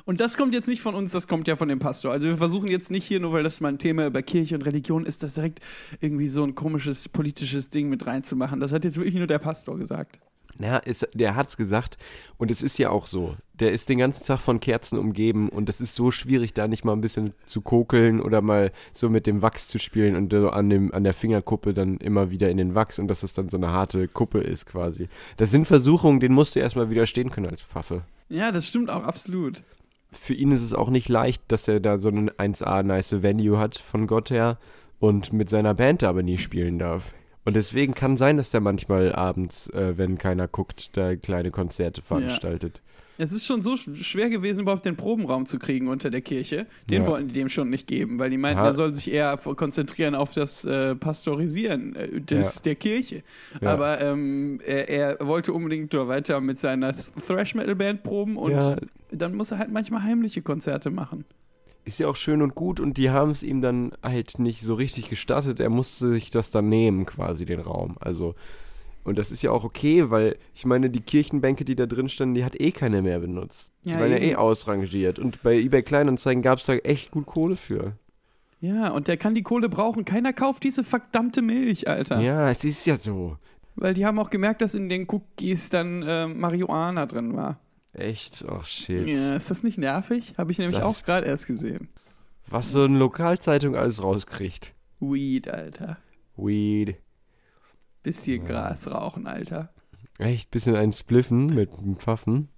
Und 0.04 0.20
das 0.20 0.38
kommt 0.38 0.54
jetzt 0.54 0.68
nicht 0.68 0.80
von 0.80 0.94
uns, 0.94 1.12
das 1.12 1.28
kommt 1.28 1.48
ja 1.48 1.56
von 1.56 1.68
dem 1.68 1.80
Pastor. 1.80 2.12
Also 2.12 2.28
wir 2.28 2.38
versuchen 2.38 2.68
jetzt 2.68 2.90
nicht 2.90 3.04
hier, 3.04 3.20
nur 3.20 3.32
weil 3.32 3.42
das 3.42 3.60
mal 3.60 3.68
ein 3.68 3.78
Thema 3.78 4.06
über 4.06 4.22
Kirche 4.22 4.54
und 4.54 4.62
Religion 4.62 5.04
ist, 5.04 5.22
das 5.22 5.34
direkt 5.34 5.60
irgendwie 6.00 6.28
so 6.28 6.44
ein 6.44 6.54
komisches 6.54 7.08
politisches 7.08 7.68
Ding 7.68 7.90
mit 7.90 8.06
reinzumachen. 8.06 8.58
Das 8.58 8.72
hat 8.72 8.84
jetzt 8.84 8.96
wirklich 8.96 9.16
nur 9.16 9.26
der 9.26 9.38
Pastor 9.38 9.76
gesagt. 9.76 10.18
Ja, 10.60 10.78
ist, 10.78 11.08
der 11.14 11.36
hat's 11.36 11.56
gesagt 11.56 11.98
und 12.36 12.50
es 12.50 12.62
ist 12.62 12.78
ja 12.78 12.90
auch 12.90 13.06
so. 13.06 13.36
Der 13.54 13.72
ist 13.72 13.88
den 13.88 13.98
ganzen 13.98 14.24
Tag 14.24 14.40
von 14.40 14.60
Kerzen 14.60 14.98
umgeben 14.98 15.48
und 15.48 15.68
es 15.68 15.80
ist 15.80 15.94
so 15.94 16.10
schwierig, 16.10 16.52
da 16.52 16.66
nicht 16.66 16.84
mal 16.84 16.92
ein 16.92 17.00
bisschen 17.00 17.32
zu 17.46 17.60
kokeln 17.60 18.20
oder 18.20 18.40
mal 18.40 18.72
so 18.92 19.08
mit 19.08 19.26
dem 19.26 19.42
Wachs 19.42 19.68
zu 19.68 19.78
spielen 19.78 20.16
und 20.16 20.32
so 20.32 20.50
an, 20.50 20.68
dem, 20.68 20.92
an 20.92 21.04
der 21.04 21.14
Fingerkuppe 21.14 21.74
dann 21.74 21.98
immer 21.98 22.30
wieder 22.30 22.50
in 22.50 22.56
den 22.56 22.74
Wachs 22.74 22.98
und 22.98 23.08
dass 23.08 23.22
es 23.22 23.34
dann 23.34 23.48
so 23.48 23.56
eine 23.56 23.68
harte 23.68 24.08
Kuppe 24.08 24.40
ist 24.40 24.66
quasi. 24.66 25.08
Das 25.36 25.50
sind 25.50 25.66
Versuchungen, 25.66 26.20
denen 26.20 26.34
musst 26.34 26.56
du 26.56 26.60
erstmal 26.60 26.90
widerstehen 26.90 27.30
können 27.30 27.46
als 27.46 27.62
Pfaffe. 27.62 28.02
Ja, 28.28 28.50
das 28.50 28.66
stimmt 28.66 28.90
auch 28.90 29.04
absolut. 29.04 29.62
Für 30.10 30.34
ihn 30.34 30.52
ist 30.52 30.62
es 30.62 30.74
auch 30.74 30.88
nicht 30.88 31.08
leicht, 31.08 31.42
dass 31.48 31.68
er 31.68 31.80
da 31.80 31.98
so 31.98 32.08
einen 32.08 32.30
1A 32.30 32.82
nice 32.82 33.22
Venue 33.22 33.58
hat 33.58 33.78
von 33.78 34.06
Gott 34.06 34.30
her 34.30 34.58
und 34.98 35.32
mit 35.32 35.50
seiner 35.50 35.74
Band 35.74 36.02
da 36.02 36.08
aber 36.08 36.22
nie 36.22 36.38
spielen 36.38 36.78
darf. 36.78 37.12
Und 37.48 37.54
deswegen 37.54 37.94
kann 37.94 38.18
sein, 38.18 38.36
dass 38.36 38.50
der 38.50 38.60
manchmal 38.60 39.14
abends, 39.14 39.70
äh, 39.70 39.96
wenn 39.96 40.18
keiner 40.18 40.46
guckt, 40.48 40.90
da 40.98 41.16
kleine 41.16 41.50
Konzerte 41.50 42.02
veranstaltet. 42.02 42.82
Es 43.16 43.32
ist 43.32 43.46
schon 43.46 43.62
so 43.62 43.72
sch- 43.72 43.94
schwer 44.04 44.28
gewesen, 44.28 44.60
überhaupt 44.64 44.84
den 44.84 44.96
Probenraum 44.96 45.46
zu 45.46 45.58
kriegen 45.58 45.88
unter 45.88 46.10
der 46.10 46.20
Kirche. 46.20 46.66
Den 46.90 47.04
Ja. 47.04 47.08
wollten 47.08 47.28
die 47.28 47.32
dem 47.34 47.48
schon 47.48 47.70
nicht 47.70 47.86
geben, 47.86 48.18
weil 48.18 48.28
die 48.28 48.36
meinten, 48.36 48.58
Aha. 48.60 48.66
er 48.66 48.74
soll 48.74 48.94
sich 48.94 49.10
eher 49.10 49.34
konzentrieren 49.38 50.14
auf 50.14 50.34
das 50.34 50.66
äh, 50.66 50.94
Pastorisieren 50.94 51.96
äh, 51.96 52.20
des, 52.20 52.56
Ja. 52.56 52.60
der 52.66 52.74
Kirche. 52.74 53.22
Ja. 53.62 53.72
Aber 53.72 53.98
ähm, 54.02 54.60
er, 54.66 54.90
er 54.90 55.26
wollte 55.26 55.54
unbedingt 55.54 55.94
weiter 55.94 56.42
mit 56.42 56.58
seiner 56.58 56.92
Thrash-Metal-Band 56.94 58.02
proben 58.02 58.36
und 58.36 58.52
Ja. 58.52 58.76
dann 59.10 59.34
muss 59.34 59.52
er 59.52 59.58
halt 59.58 59.72
manchmal 59.72 60.02
heimliche 60.02 60.42
Konzerte 60.42 60.90
machen. 60.90 61.24
Ist 61.84 61.98
ja 62.00 62.08
auch 62.08 62.16
schön 62.16 62.42
und 62.42 62.54
gut 62.54 62.80
und 62.80 62.98
die 62.98 63.10
haben 63.10 63.30
es 63.30 63.42
ihm 63.42 63.62
dann 63.62 63.92
halt 64.02 64.38
nicht 64.38 64.60
so 64.62 64.74
richtig 64.74 65.08
gestattet. 65.08 65.58
Er 65.58 65.70
musste 65.70 66.10
sich 66.12 66.30
das 66.30 66.50
dann 66.50 66.68
nehmen, 66.68 67.06
quasi 67.06 67.46
den 67.46 67.60
Raum. 67.60 67.96
Also, 68.00 68.34
und 69.04 69.16
das 69.16 69.30
ist 69.30 69.40
ja 69.42 69.50
auch 69.52 69.64
okay, 69.64 70.10
weil 70.10 70.36
ich 70.54 70.66
meine, 70.66 70.90
die 70.90 71.00
Kirchenbänke, 71.00 71.64
die 71.64 71.76
da 71.76 71.86
drin 71.86 72.10
standen, 72.10 72.34
die 72.34 72.44
hat 72.44 72.60
eh 72.60 72.72
keiner 72.72 73.00
mehr 73.00 73.20
benutzt. 73.20 73.72
Die 73.86 73.90
Ja, 73.90 74.00
waren 74.00 74.10
ja 74.10 74.18
eben. 74.18 74.26
eh 74.32 74.34
ausrangiert. 74.36 75.18
Und 75.18 75.42
bei 75.42 75.56
eBay 75.56 75.82
Kleinanzeigen 75.82 76.42
gab 76.42 76.58
es 76.58 76.66
da 76.66 76.74
echt 76.74 77.10
gut 77.10 77.24
Kohle 77.24 77.56
für. 77.56 77.94
Ja, 78.60 78.90
und 78.90 79.08
der 79.08 79.16
kann 79.16 79.34
die 79.34 79.42
Kohle 79.42 79.68
brauchen. 79.70 80.04
Keiner 80.04 80.32
kauft 80.34 80.64
diese 80.64 80.84
verdammte 80.84 81.40
Milch, 81.40 81.88
Alter. 81.88 82.20
Ja, 82.20 82.50
es 82.50 82.64
ist 82.64 82.84
ja 82.86 82.96
so. 82.98 83.38
Weil 83.76 83.94
die 83.94 84.04
haben 84.04 84.18
auch 84.18 84.30
gemerkt, 84.30 84.60
dass 84.60 84.74
in 84.74 84.88
den 84.88 85.06
Cookies 85.08 85.70
dann 85.70 86.02
äh, 86.02 86.26
Marihuana 86.26 87.06
drin 87.06 87.34
war. 87.36 87.60
Echt? 87.98 88.44
Ach, 88.48 88.64
shit. 88.64 89.06
Ja, 89.08 89.36
ist 89.36 89.50
das 89.50 89.62
nicht 89.62 89.78
nervig? 89.78 90.34
Habe 90.38 90.52
ich 90.52 90.58
nämlich 90.58 90.78
Das- 90.78 90.86
auch 90.86 91.04
gerade 91.04 91.26
erst 91.26 91.46
gesehen. 91.46 91.88
Was 92.48 92.72
so 92.72 92.84
eine 92.84 92.96
Lokalzeitung 92.98 93.76
alles 93.76 94.02
rauskriegt. 94.02 94.72
Weed, 95.00 95.48
Alter. 95.48 95.98
Weed. 96.36 96.96
Bisschen 98.02 98.44
Gras 98.44 98.90
rauchen, 98.90 99.26
Alter. 99.26 99.72
Echt, 100.18 100.50
bisschen 100.50 100.74
ein 100.76 100.92
Spliffen 100.92 101.46
mit 101.46 101.72
einem 101.74 101.96
Pfaffen. 101.96 102.48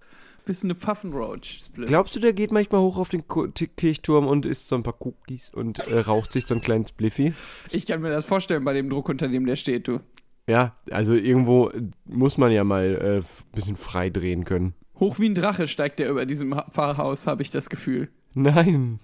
Bisschen 0.44 0.70
eine 0.70 0.78
Pfaffenroach-Split. 0.78 1.88
Glaubst 1.88 2.14
du, 2.16 2.20
der 2.20 2.32
geht 2.32 2.52
manchmal 2.52 2.80
hoch 2.80 2.97
auf 2.99 3.09
den 3.09 3.25
Kirchturm 3.28 4.26
und 4.26 4.47
isst 4.47 4.68
so 4.68 4.76
ein 4.76 4.82
paar 4.82 4.97
Cookies 5.00 5.52
und 5.52 5.87
äh, 5.88 6.00
raucht 6.00 6.32
sich 6.32 6.47
so 6.47 6.54
einen 6.54 6.62
kleinen 6.62 6.87
Spliffy? 6.87 7.35
Ich 7.73 7.87
kann 7.87 8.00
mir 8.00 8.11
das 8.11 8.26
vorstellen 8.26 8.64
bei 8.64 8.73
dem 8.73 8.88
Druck, 8.88 9.09
unter 9.09 9.28
dem 9.28 9.44
der 9.44 9.56
steht, 9.56 9.88
du. 9.88 10.00
Ja, 10.47 10.76
also 10.90 11.14
irgendwo 11.14 11.70
muss 12.06 12.38
man 12.38 12.50
ja 12.52 12.64
mal 12.64 12.97
ein 12.97 13.18
äh, 13.20 13.23
bisschen 13.52 13.76
frei 13.76 14.09
drehen 14.11 14.44
können. 14.44 14.75
Hoch 15.00 15.19
wie 15.19 15.26
ein 15.28 15.35
Drache 15.35 15.66
steigt 15.66 15.99
der 15.99 16.11
über 16.11 16.26
diesem 16.26 16.54
Ha- 16.54 16.66
Pfarrhaus, 16.71 17.26
habe 17.26 17.42
ich 17.42 17.50
das 17.50 17.69
Gefühl. 17.71 18.09
Nein. 18.35 19.00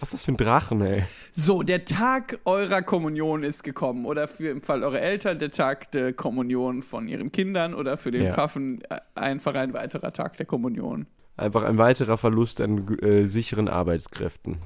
Was 0.00 0.10
ist 0.10 0.14
das 0.14 0.24
für 0.26 0.32
ein 0.32 0.36
Drachen, 0.36 0.80
ey? 0.80 1.04
So, 1.32 1.62
der 1.64 1.84
Tag 1.84 2.38
eurer 2.44 2.82
Kommunion 2.82 3.42
ist 3.42 3.64
gekommen. 3.64 4.06
Oder 4.06 4.28
für 4.28 4.48
im 4.50 4.62
Fall 4.62 4.84
eurer 4.84 5.00
Eltern 5.00 5.38
der 5.40 5.50
Tag 5.50 5.90
der 5.90 6.12
Kommunion 6.12 6.82
von 6.82 7.08
ihren 7.08 7.32
Kindern. 7.32 7.74
Oder 7.74 7.96
für 7.96 8.12
den 8.12 8.26
Ja. 8.26 8.34
Pfaffen 8.34 8.80
äh, 8.90 8.98
einfach 9.16 9.54
ein 9.54 9.72
weiterer 9.74 10.12
Tag 10.12 10.36
der 10.36 10.46
Kommunion. 10.46 11.06
Einfach 11.36 11.64
ein 11.64 11.78
weiterer 11.78 12.16
Verlust 12.16 12.60
an 12.60 12.96
äh, 12.98 13.26
sicheren 13.26 13.68
Arbeitskräften. 13.68 14.58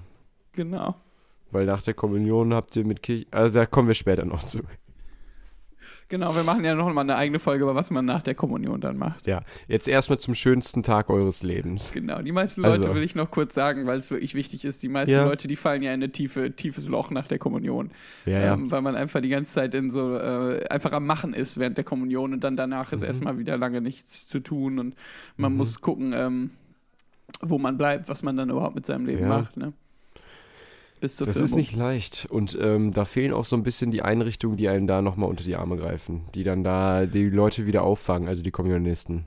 Genau. 0.52 0.96
Weil 1.50 1.64
nach 1.66 1.82
der 1.82 1.94
Kommunion 1.94 2.52
habt 2.52 2.76
ihr 2.76 2.84
mit 2.84 3.02
Kirche. 3.02 3.26
Also 3.30 3.58
da 3.60 3.66
kommen 3.66 3.88
wir 3.88 3.94
später 3.94 4.24
noch 4.26 4.44
zu. 4.44 4.60
Genau, 6.12 6.36
wir 6.36 6.42
machen 6.42 6.62
ja 6.62 6.74
noch 6.74 6.92
mal 6.92 7.00
eine 7.00 7.16
eigene 7.16 7.38
Folge 7.38 7.64
über 7.64 7.74
was 7.74 7.90
man 7.90 8.04
nach 8.04 8.20
der 8.20 8.34
Kommunion 8.34 8.82
dann 8.82 8.98
macht. 8.98 9.26
Ja, 9.26 9.40
jetzt 9.66 9.88
erstmal 9.88 10.18
zum 10.18 10.34
schönsten 10.34 10.82
Tag 10.82 11.08
eures 11.08 11.42
Lebens. 11.42 11.90
Genau, 11.90 12.20
die 12.20 12.32
meisten 12.32 12.60
Leute 12.60 12.88
Also. 12.88 12.94
will 12.94 13.02
ich 13.02 13.14
noch 13.14 13.30
kurz 13.30 13.54
sagen, 13.54 13.86
weil 13.86 13.96
es 13.98 14.10
wirklich 14.10 14.34
wichtig 14.34 14.66
ist. 14.66 14.82
Die 14.82 14.90
meisten 14.90 15.14
Ja. 15.14 15.24
Leute, 15.24 15.48
die 15.48 15.56
fallen 15.56 15.82
ja 15.82 15.94
in 15.94 16.02
ein 16.02 16.12
tiefe, 16.12 16.54
tiefes 16.54 16.90
Loch 16.90 17.10
nach 17.10 17.26
der 17.26 17.38
Kommunion. 17.38 17.90
Ja, 18.26 18.40
ja. 18.40 18.52
Ähm, 18.54 18.70
weil 18.70 18.82
man 18.82 18.94
einfach 18.94 19.22
die 19.22 19.30
ganze 19.30 19.54
Zeit 19.54 19.74
in 19.74 19.90
so 19.90 20.14
äh, 20.18 20.62
einfach 20.68 20.92
am 20.92 21.06
Machen 21.06 21.32
ist 21.32 21.58
während 21.58 21.78
der 21.78 21.84
Kommunion 21.84 22.34
und 22.34 22.44
dann 22.44 22.58
danach 22.58 22.92
Mhm. 22.92 22.96
ist 22.98 23.02
erstmal 23.04 23.38
wieder 23.38 23.56
lange 23.56 23.80
nichts 23.80 24.28
zu 24.28 24.40
tun 24.40 24.78
und 24.78 24.94
man 25.38 25.56
muss 25.56 25.80
gucken, 25.80 26.12
ähm, 26.14 26.50
wo 27.40 27.56
man 27.56 27.78
bleibt, 27.78 28.10
was 28.10 28.22
man 28.22 28.36
dann 28.36 28.50
überhaupt 28.50 28.74
mit 28.74 28.84
seinem 28.84 29.06
Leben 29.06 29.22
Ja. 29.22 29.28
macht. 29.28 29.56
Ne? 29.56 29.72
Bis 31.02 31.16
zur 31.16 31.26
Das 31.26 31.34
Firmung. 31.36 31.50
ist 31.50 31.56
nicht 31.56 31.76
leicht. 31.76 32.26
Und 32.30 32.56
ähm, 32.58 32.92
da 32.94 33.04
fehlen 33.04 33.32
auch 33.34 33.44
so 33.44 33.56
ein 33.56 33.64
bisschen 33.64 33.90
die 33.90 34.02
Einrichtungen, 34.02 34.56
die 34.56 34.68
einen 34.68 34.86
da 34.86 35.02
nochmal 35.02 35.28
unter 35.28 35.44
die 35.44 35.56
Arme 35.56 35.76
greifen. 35.76 36.22
Die 36.34 36.44
dann 36.44 36.62
da 36.64 37.04
die 37.06 37.28
Leute 37.28 37.66
wieder 37.66 37.82
auffangen, 37.82 38.28
also 38.28 38.42
die 38.42 38.52
Kommunisten. 38.52 39.26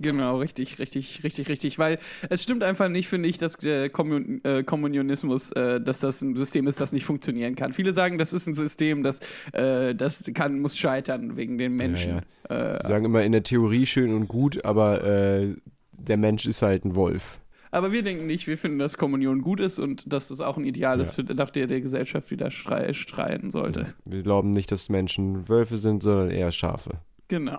Genau, 0.00 0.38
richtig, 0.38 0.78
richtig, 0.80 1.22
richtig, 1.24 1.48
richtig. 1.48 1.78
Weil 1.78 1.98
es 2.28 2.42
stimmt 2.42 2.62
einfach 2.62 2.88
nicht, 2.88 3.08
finde 3.08 3.28
ich, 3.28 3.38
dass 3.38 3.54
äh, 3.64 3.88
Kommun 3.88 4.40
äh, 4.44 4.62
Kommunionismus, 4.64 5.52
äh, 5.52 5.80
dass 5.80 6.00
das 6.00 6.20
ein 6.20 6.36
System 6.36 6.66
ist, 6.66 6.80
das 6.80 6.92
nicht 6.92 7.04
funktionieren 7.06 7.54
kann. 7.54 7.72
Viele 7.72 7.92
sagen, 7.92 8.18
das 8.18 8.32
ist 8.32 8.46
ein 8.46 8.54
System, 8.54 9.02
das, 9.02 9.20
äh, 9.52 9.94
das 9.94 10.30
kann, 10.34 10.60
muss 10.60 10.76
scheitern 10.76 11.36
wegen 11.36 11.56
den 11.58 11.74
Menschen. 11.74 12.18
Äh, 12.50 12.78
Die 12.82 12.88
sagen 12.88 13.04
immer 13.06 13.22
in 13.22 13.32
der 13.32 13.44
Theorie 13.44 13.86
schön 13.86 14.12
und 14.12 14.26
gut, 14.28 14.64
aber 14.64 15.04
äh, 15.04 15.54
der 15.92 16.16
Mensch 16.16 16.44
ist 16.44 16.60
halt 16.60 16.84
ein 16.84 16.96
Wolf. 16.96 17.38
Aber 17.74 17.90
wir 17.90 18.04
denken 18.04 18.26
nicht, 18.26 18.46
wir 18.46 18.56
finden, 18.56 18.78
dass 18.78 18.96
Kommunion 18.96 19.42
gut 19.42 19.58
ist 19.58 19.80
und 19.80 20.12
dass 20.12 20.28
das 20.28 20.40
auch 20.40 20.56
ein 20.56 20.64
Ideal 20.64 21.00
ist, 21.00 21.16
für, 21.16 21.24
nach 21.24 21.50
der 21.50 21.66
der 21.66 21.80
Gesellschaft 21.80 22.30
wieder 22.30 22.52
schrei 22.52 22.92
streiten 22.92 23.50
sollte. 23.50 23.86
Wir 24.04 24.22
glauben 24.22 24.52
nicht, 24.52 24.70
dass 24.70 24.88
Menschen 24.88 25.48
Wölfe 25.48 25.78
sind, 25.78 26.04
sondern 26.04 26.30
eher 26.30 26.52
Schafe. 26.52 27.00
Genau. 27.26 27.58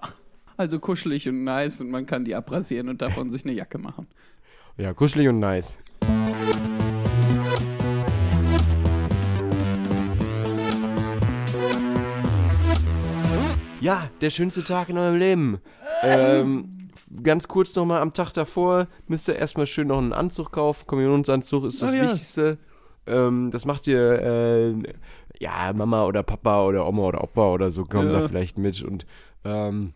Also 0.56 0.80
kuschelig 0.80 1.28
und 1.28 1.44
nice 1.44 1.82
und 1.82 1.90
man 1.90 2.06
kann 2.06 2.24
die 2.24 2.34
abrasieren 2.34 2.88
und 2.88 3.02
davon 3.02 3.30
sich 3.30 3.44
eine 3.44 3.54
Jacke 3.54 3.78
machen. 3.78 4.08
Ja, 4.78 4.94
kuschelig 4.94 5.28
und 5.28 5.40
nice. 5.40 5.78
Ja, 13.82 14.10
der 14.22 14.30
schönste 14.30 14.64
Tag 14.64 14.88
in 14.88 14.98
eurem 14.98 15.18
Leben. 15.18 15.58
Ähm, 16.02 16.75
ganz 17.24 17.48
kurz 17.48 17.76
nochmal 17.76 18.02
am 18.02 18.14
Tag 18.14 18.32
davor 18.34 18.88
müsst 19.08 19.28
ihr 19.28 19.36
erstmal 19.36 19.66
schön 19.66 19.88
noch 19.88 19.98
einen 19.98 20.14
Anzug 20.14 20.52
kaufen. 20.52 20.86
Kommunionsanzug 20.88 21.66
ist 21.66 21.82
das 21.82 21.92
Ah, 21.94 21.96
ja. 21.96 22.04
Wichtigste. 22.04 22.58
Ähm, 23.08 23.52
das 23.52 23.66
macht 23.66 23.88
ihr, 23.88 24.22
äh, 24.22 24.74
ja, 25.40 25.72
Mama 25.74 26.06
oder 26.06 26.24
Papa 26.24 26.66
oder 26.66 26.88
Oma 26.88 27.04
oder 27.04 27.24
Opa 27.24 27.50
oder 27.52 27.70
so 27.72 27.84
kommen 27.84 28.12
Ja. 28.12 28.22
da 28.22 28.28
vielleicht 28.28 28.58
mit 28.58 28.82
und 28.82 29.06
ähm, 29.44 29.94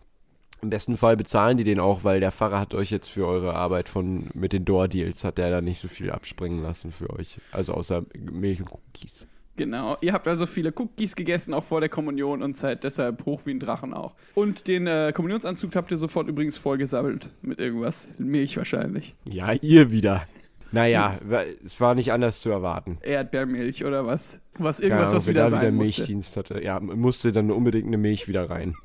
im 0.62 0.70
besten 0.70 0.98
Fall 0.98 1.16
bezahlen 1.16 1.58
die 1.58 1.64
den 1.64 1.80
auch, 1.80 2.04
weil 2.04 2.20
der 2.20 2.32
Pfarrer 2.34 2.60
hat 2.60 2.76
euch 2.76 2.92
jetzt 2.92 3.08
für 3.08 3.26
eure 3.26 3.56
Arbeit 3.56 3.88
von 3.88 4.30
mit 4.34 4.52
den 4.52 4.66
Door-Deals 4.66 5.24
hat 5.24 5.38
der 5.38 5.50
da 5.50 5.62
nicht 5.62 5.80
so 5.80 5.88
viel 5.88 6.12
abspringen 6.12 6.62
lassen 6.62 6.92
für 6.92 7.10
euch. 7.12 7.38
Also 7.54 7.74
außer 7.74 8.04
Milch 8.32 8.60
und 8.62 8.70
Cookies. 8.70 9.26
Genau. 9.60 9.98
Ihr 10.00 10.14
habt 10.14 10.26
also 10.26 10.46
viele 10.46 10.72
Cookies 10.74 11.18
gegessen, 11.18 11.54
auch 11.54 11.66
vor 11.66 11.82
der 11.82 11.90
Kommunion 11.90 12.42
und 12.42 12.56
seid 12.56 12.86
deshalb 12.86 13.26
hoch 13.26 13.46
wie 13.46 13.52
ein 13.52 13.60
Drachen 13.60 13.94
auch. 13.94 14.16
Und 14.34 14.70
den 14.70 14.88
äh, 14.88 15.12
Kommunionsanzug 15.14 15.76
habt 15.76 15.92
ihr 15.92 15.98
sofort 15.98 16.30
übrigens 16.30 16.58
vollgesammelt 16.58 17.30
mit 17.42 17.60
irgendwas. 17.60 18.08
Milch 18.18 18.56
wahrscheinlich. 18.56 19.16
Ja, 19.26 19.52
ihr 19.52 19.92
wieder. 19.92 20.26
Naja, 20.72 21.20
es 21.62 21.82
war 21.82 21.94
nicht 21.94 22.14
anders 22.14 22.40
zu 22.40 22.50
erwarten. 22.50 23.00
Erdbeermilch 23.02 23.84
oder 23.84 24.06
was? 24.06 24.40
Was 24.58 24.80
irgendwas, 24.80 25.10
Ahnung, 25.10 25.18
was 25.18 25.28
wieder 25.28 25.42
da 25.42 25.50
sein 25.50 25.62
wieder 25.62 25.72
musste. 25.74 26.00
Milchdienst 26.00 26.38
hatte. 26.38 26.64
Ja, 26.64 26.80
musste 26.80 27.34
dann 27.34 27.52
unbedingt 27.52 27.88
eine 27.88 27.98
Milch 27.98 28.30
wieder 28.30 28.50
rein. 28.50 28.76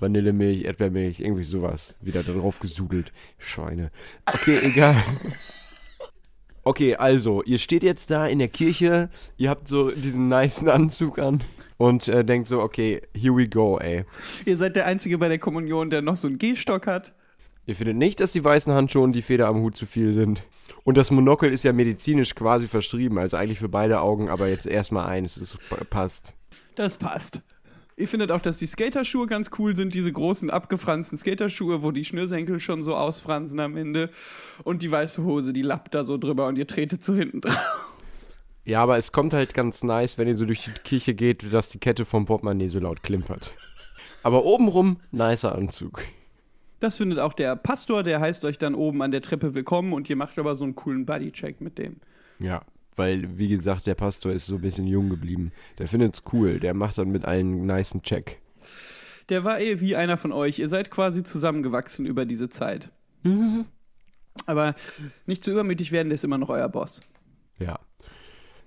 Vanillemilch, 0.00 0.64
Erdbeermilch, 0.64 1.20
irgendwie 1.20 1.42
sowas. 1.42 1.96
Wieder 2.00 2.22
darauf 2.22 2.60
gesudelt. 2.60 3.12
Schweine. 3.36 3.90
Okay, 4.32 4.58
egal. 4.62 4.96
Okay, 6.68 6.96
also, 6.96 7.42
ihr 7.44 7.56
steht 7.56 7.82
jetzt 7.82 8.10
da 8.10 8.26
in 8.26 8.40
der 8.40 8.48
Kirche, 8.48 9.08
ihr 9.38 9.48
habt 9.48 9.68
so 9.68 9.90
diesen 9.90 10.28
nicen 10.28 10.68
Anzug 10.68 11.18
an 11.18 11.42
und 11.78 12.08
äh, 12.08 12.26
denkt 12.26 12.46
so, 12.46 12.60
okay, 12.60 13.00
here 13.14 13.34
we 13.34 13.48
go, 13.48 13.78
ey. 13.78 14.04
Ihr 14.44 14.58
seid 14.58 14.76
der 14.76 14.84
Einzige 14.84 15.16
bei 15.16 15.28
der 15.28 15.38
Kommunion, 15.38 15.88
der 15.88 16.02
noch 16.02 16.18
so 16.18 16.28
einen 16.28 16.36
Gehstock 16.36 16.86
hat. 16.86 17.14
Ihr 17.64 17.74
findet 17.74 17.96
nicht, 17.96 18.20
dass 18.20 18.32
die 18.32 18.44
weißen 18.44 18.70
Handschuhe 18.70 19.02
und 19.02 19.12
die 19.12 19.22
Feder 19.22 19.46
am 19.46 19.62
Hut 19.62 19.78
zu 19.78 19.86
viel 19.86 20.12
sind. 20.12 20.42
Und 20.84 20.98
das 20.98 21.10
Monokel 21.10 21.50
ist 21.54 21.62
ja 21.62 21.72
medizinisch 21.72 22.34
quasi 22.34 22.68
verschrieben, 22.68 23.18
also 23.18 23.38
eigentlich 23.38 23.60
für 23.60 23.70
beide 23.70 24.02
Augen, 24.02 24.28
aber 24.28 24.48
jetzt 24.48 24.66
erstmal 24.66 25.06
eins, 25.06 25.38
es 25.38 25.56
passt. 25.88 26.34
Das 26.74 26.98
passt. 26.98 27.40
Ihr 27.98 28.06
findet 28.06 28.30
auch, 28.30 28.40
dass 28.40 28.58
die 28.58 28.66
Skaterschuhe 28.66 29.26
ganz 29.26 29.50
cool 29.58 29.74
sind, 29.74 29.92
diese 29.92 30.12
großen 30.12 30.50
abgefransten 30.50 31.18
Skaterschuhe, 31.18 31.82
wo 31.82 31.90
die 31.90 32.04
Schnürsenkel 32.04 32.60
schon 32.60 32.84
so 32.84 32.94
ausfransen 32.94 33.58
am 33.58 33.76
Ende. 33.76 34.10
Und 34.62 34.82
die 34.82 34.90
weiße 34.90 35.24
Hose, 35.24 35.52
die 35.52 35.62
lappt 35.62 35.96
da 35.96 36.04
so 36.04 36.16
drüber 36.16 36.46
und 36.46 36.58
ihr 36.58 36.68
tretet 36.68 37.02
so 37.02 37.14
hinten 37.14 37.40
drauf. 37.40 37.88
Ja, 38.64 38.82
aber 38.82 38.98
es 38.98 39.10
kommt 39.10 39.32
halt 39.32 39.52
ganz 39.52 39.82
nice, 39.82 40.16
wenn 40.16 40.28
ihr 40.28 40.36
so 40.36 40.44
durch 40.44 40.64
die 40.64 40.70
Kirche 40.84 41.14
geht, 41.14 41.52
dass 41.52 41.70
die 41.70 41.78
Kette 41.78 42.04
vom 42.04 42.26
Portemonnaie 42.26 42.68
so 42.68 42.78
laut 42.78 43.02
klimpert. 43.02 43.52
Aber 44.22 44.44
obenrum, 44.44 45.00
nicer 45.10 45.54
Anzug. 45.54 46.04
Das 46.78 46.98
findet 46.98 47.18
auch 47.18 47.32
der 47.32 47.56
Pastor, 47.56 48.04
der 48.04 48.20
heißt 48.20 48.44
euch 48.44 48.58
dann 48.58 48.76
oben 48.76 49.02
an 49.02 49.10
der 49.10 49.22
Treppe 49.22 49.54
willkommen 49.54 49.92
und 49.92 50.08
ihr 50.08 50.16
macht 50.16 50.38
aber 50.38 50.54
so 50.54 50.64
einen 50.64 50.76
coolen 50.76 51.04
Buddy-Check 51.04 51.60
mit 51.60 51.78
dem. 51.78 51.96
Ja, 52.38 52.62
weil, 52.98 53.38
wie 53.38 53.48
gesagt, 53.48 53.86
der 53.86 53.94
Pastor 53.94 54.32
ist 54.32 54.46
so 54.46 54.56
ein 54.56 54.60
bisschen 54.60 54.86
jung 54.86 55.08
geblieben. 55.08 55.52
Der 55.78 55.88
findet's 55.88 56.22
cool, 56.32 56.60
der 56.60 56.74
macht 56.74 56.98
dann 56.98 57.10
mit 57.10 57.24
allen 57.24 57.68
einen 57.68 57.78
nicen 57.78 58.02
Check. 58.02 58.40
Der 59.28 59.44
war 59.44 59.60
eh 59.60 59.80
wie 59.80 59.96
einer 59.96 60.16
von 60.16 60.32
euch. 60.32 60.58
Ihr 60.58 60.68
seid 60.68 60.90
quasi 60.90 61.22
zusammengewachsen 61.22 62.06
über 62.06 62.24
diese 62.24 62.48
Zeit. 62.48 62.90
Aber 64.46 64.74
nicht 65.26 65.44
zu 65.44 65.50
übermütig 65.50 65.92
werden, 65.92 66.08
der 66.08 66.14
ist 66.14 66.24
immer 66.24 66.38
noch 66.38 66.48
euer 66.48 66.68
Boss. 66.68 67.00
Ja. 67.58 67.78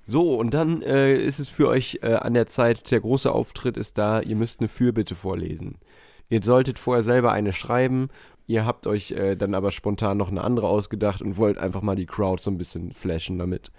So, 0.03 0.35
und 0.35 0.53
dann 0.53 0.81
äh, 0.81 1.15
ist 1.15 1.39
es 1.39 1.49
für 1.49 1.67
euch 1.67 1.99
äh, 2.01 2.13
an 2.13 2.33
der 2.33 2.47
Zeit, 2.47 2.91
der 2.91 2.99
große 2.99 3.31
Auftritt 3.31 3.77
ist 3.77 3.97
da, 3.97 4.19
ihr 4.19 4.35
müsst 4.35 4.59
eine 4.59 4.67
Fürbitte 4.67 5.15
vorlesen. 5.15 5.77
Ihr 6.29 6.41
solltet 6.41 6.79
vorher 6.79 7.03
selber 7.03 7.31
eine 7.31 7.53
schreiben, 7.53 8.09
ihr 8.47 8.65
habt 8.65 8.87
euch 8.87 9.11
äh, 9.11 9.35
dann 9.35 9.53
aber 9.53 9.71
spontan 9.71 10.17
noch 10.17 10.29
eine 10.29 10.43
andere 10.43 10.67
ausgedacht 10.67 11.21
und 11.21 11.37
wollt 11.37 11.57
einfach 11.57 11.81
mal 11.81 11.95
die 11.95 12.05
Crowd 12.05 12.41
so 12.41 12.49
ein 12.49 12.57
bisschen 12.57 12.93
flashen 12.93 13.37
damit. 13.37 13.71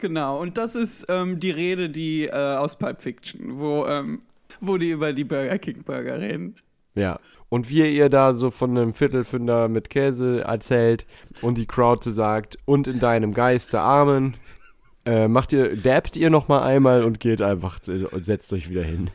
Genau, 0.00 0.40
und 0.40 0.56
das 0.56 0.74
ist 0.74 1.06
ähm, 1.08 1.38
die 1.38 1.50
Rede, 1.50 1.90
die 1.90 2.24
äh, 2.24 2.32
aus 2.32 2.76
Pulp 2.76 3.02
Fiction, 3.02 3.58
wo, 3.60 3.86
ähm, 3.86 4.20
wo 4.60 4.78
die 4.78 4.90
über 4.90 5.12
die 5.12 5.24
Burger 5.24 5.58
King 5.58 5.82
Burger 5.84 6.18
reden. 6.18 6.56
Ja. 6.94 7.20
Und 7.50 7.68
wie 7.68 7.96
ihr 7.96 8.08
da 8.08 8.34
so 8.34 8.50
von 8.50 8.76
einem 8.76 8.94
Viertelfünder 8.94 9.68
mit 9.68 9.90
Käse 9.90 10.42
erzählt 10.42 11.04
und 11.42 11.58
die 11.58 11.66
Crowd 11.66 12.02
so 12.02 12.10
sagt, 12.10 12.58
und 12.64 12.86
in 12.86 13.00
deinem 13.00 13.34
Geiste 13.34 13.80
Amen, 13.80 14.36
äh, 15.04 15.28
macht 15.28 15.52
ihr, 15.52 15.76
dabbt 15.76 16.16
ihr 16.16 16.30
nochmal 16.30 16.62
einmal 16.62 17.04
und 17.04 17.20
geht 17.20 17.42
einfach 17.42 17.78
äh, 17.88 18.04
und 18.04 18.24
setzt 18.24 18.52
euch 18.52 18.70
wieder 18.70 18.82
hin. 18.82 19.10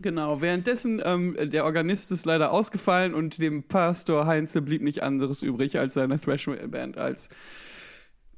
Genau, 0.00 0.40
währenddessen 0.40 1.02
ähm, 1.04 1.36
der 1.40 1.64
Organist 1.64 2.12
ist 2.12 2.24
leider 2.24 2.52
ausgefallen 2.52 3.14
und 3.14 3.42
dem 3.42 3.64
Pastor 3.64 4.26
Heinze 4.26 4.62
blieb 4.62 4.82
nicht 4.82 5.02
anderes 5.02 5.42
übrig 5.42 5.76
als 5.78 5.94
seine 5.94 6.20
Thrash-Band 6.20 6.98
als 6.98 7.30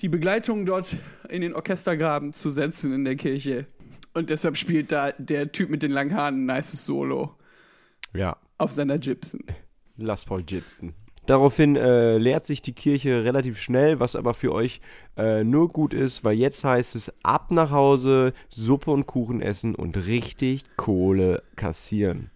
die 0.01 0.09
Begleitung 0.09 0.67
dort 0.67 0.97
in 1.29 1.43
den 1.43 1.55
Orchestergraben 1.55 2.33
zu 2.33 2.51
setzen 2.51 2.93
in 2.93 3.05
der 3.05 3.17
Kirche. 3.17 3.67
Und 4.15 4.31
deshalb 4.31 4.57
spielt 4.57 4.91
da 4.93 5.13
der 5.19 5.53
Typ 5.53 5.71
mit 5.71 5.83
den 5.83 5.91
langen 5.91 6.15
Haaren 6.15 6.47
ein 6.47 6.57
nices 6.57 6.85
Solo 6.85 7.37
Ja, 8.15 8.37
auf 8.59 8.73
seiner 8.73 8.99
Gibson. 8.99 9.43
Lass 9.97 10.25
Paul 10.25 10.43
Gibson. 10.43 10.95
Daraufhin 11.27 11.77
äh, 11.77 12.17
leert 12.19 12.45
sich 12.45 12.63
die 12.63 12.73
Kirche 12.73 13.25
relativ 13.25 13.61
schnell, 13.61 14.01
was 14.01 14.17
aber 14.17 14.35
für 14.35 14.53
euch 14.53 14.81
äh, 15.17 15.45
nur 15.45 15.69
gut 15.69 15.95
ist, 15.95 16.25
weil 16.25 16.37
jetzt 16.37 16.65
heißt 16.65 16.97
es 16.97 17.13
ab 17.23 17.51
nach 17.53 17.71
Hause, 17.71 18.33
Suppe 18.49 18.91
und 18.91 19.07
Kuchen 19.07 19.41
essen 19.41 19.75
und 19.75 19.97
richtig 19.97 20.65
Kohle 20.77 21.43
kassieren. 21.55 22.31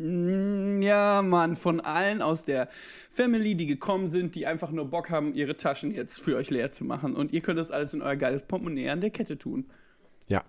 Mm, 0.00 0.82
Ja, 0.82 1.22
Mann, 1.22 1.56
von 1.56 1.80
allen 1.80 2.22
aus 2.22 2.44
der 2.44 2.68
Family, 3.10 3.54
die 3.54 3.66
gekommen 3.66 4.08
sind, 4.08 4.34
die 4.34 4.46
einfach 4.46 4.70
nur 4.70 4.86
Bock 4.86 5.10
haben, 5.10 5.34
ihre 5.34 5.56
Taschen 5.56 5.92
jetzt 5.94 6.20
für 6.20 6.36
euch 6.36 6.50
leer 6.50 6.72
zu 6.72 6.84
machen. 6.84 7.14
Und 7.14 7.32
ihr 7.32 7.40
könnt 7.40 7.58
das 7.58 7.70
alles 7.70 7.94
in 7.94 8.02
euer 8.02 8.16
geiles 8.16 8.42
Portemonnaie 8.44 8.88
an 8.90 9.00
der 9.00 9.10
Kette 9.10 9.38
tun. 9.38 9.66
Ja. 10.26 10.44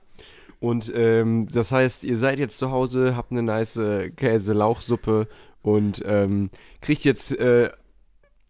Und 0.59 0.91
ähm, 0.95 1.47
das 1.51 1.71
heißt, 1.71 2.03
ihr 2.03 2.17
seid 2.17 2.39
jetzt 2.39 2.57
zu 2.57 2.71
Hause, 2.71 3.15
habt 3.15 3.31
eine 3.31 3.41
nice 3.41 3.79
Käse-Lauchsuppe 4.15 5.27
und 5.63 6.03
ähm, 6.05 6.49
kriegt 6.81 7.03
jetzt 7.03 7.31
äh, 7.31 7.71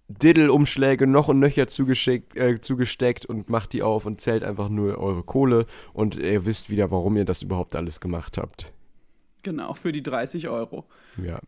Diddle-Umschläge 0.09 1.07
noch 1.07 1.29
und 1.29 1.39
nöcher 1.39 1.67
zugeschickt, 1.67 2.35
äh, 2.35 2.59
zugesteckt 2.59 3.25
und 3.25 3.49
macht 3.49 3.73
die 3.73 3.81
auf 3.81 4.05
und 4.05 4.19
zählt 4.19 4.43
einfach 4.43 4.69
nur 4.69 4.97
eure 4.97 5.23
Kohle 5.23 5.65
und 5.93 6.15
ihr 6.17 6.45
wisst 6.45 6.69
wieder, 6.69 6.91
warum 6.91 7.15
ihr 7.15 7.25
das 7.25 7.43
überhaupt 7.43 7.75
alles 7.75 8.01
gemacht 8.01 8.37
habt. 8.37 8.73
Genau, 9.43 9.73
für 9.73 9.91
die 9.91 10.04
30 10.04 10.49
Euro. 10.49 10.86
Ja. 11.23 11.39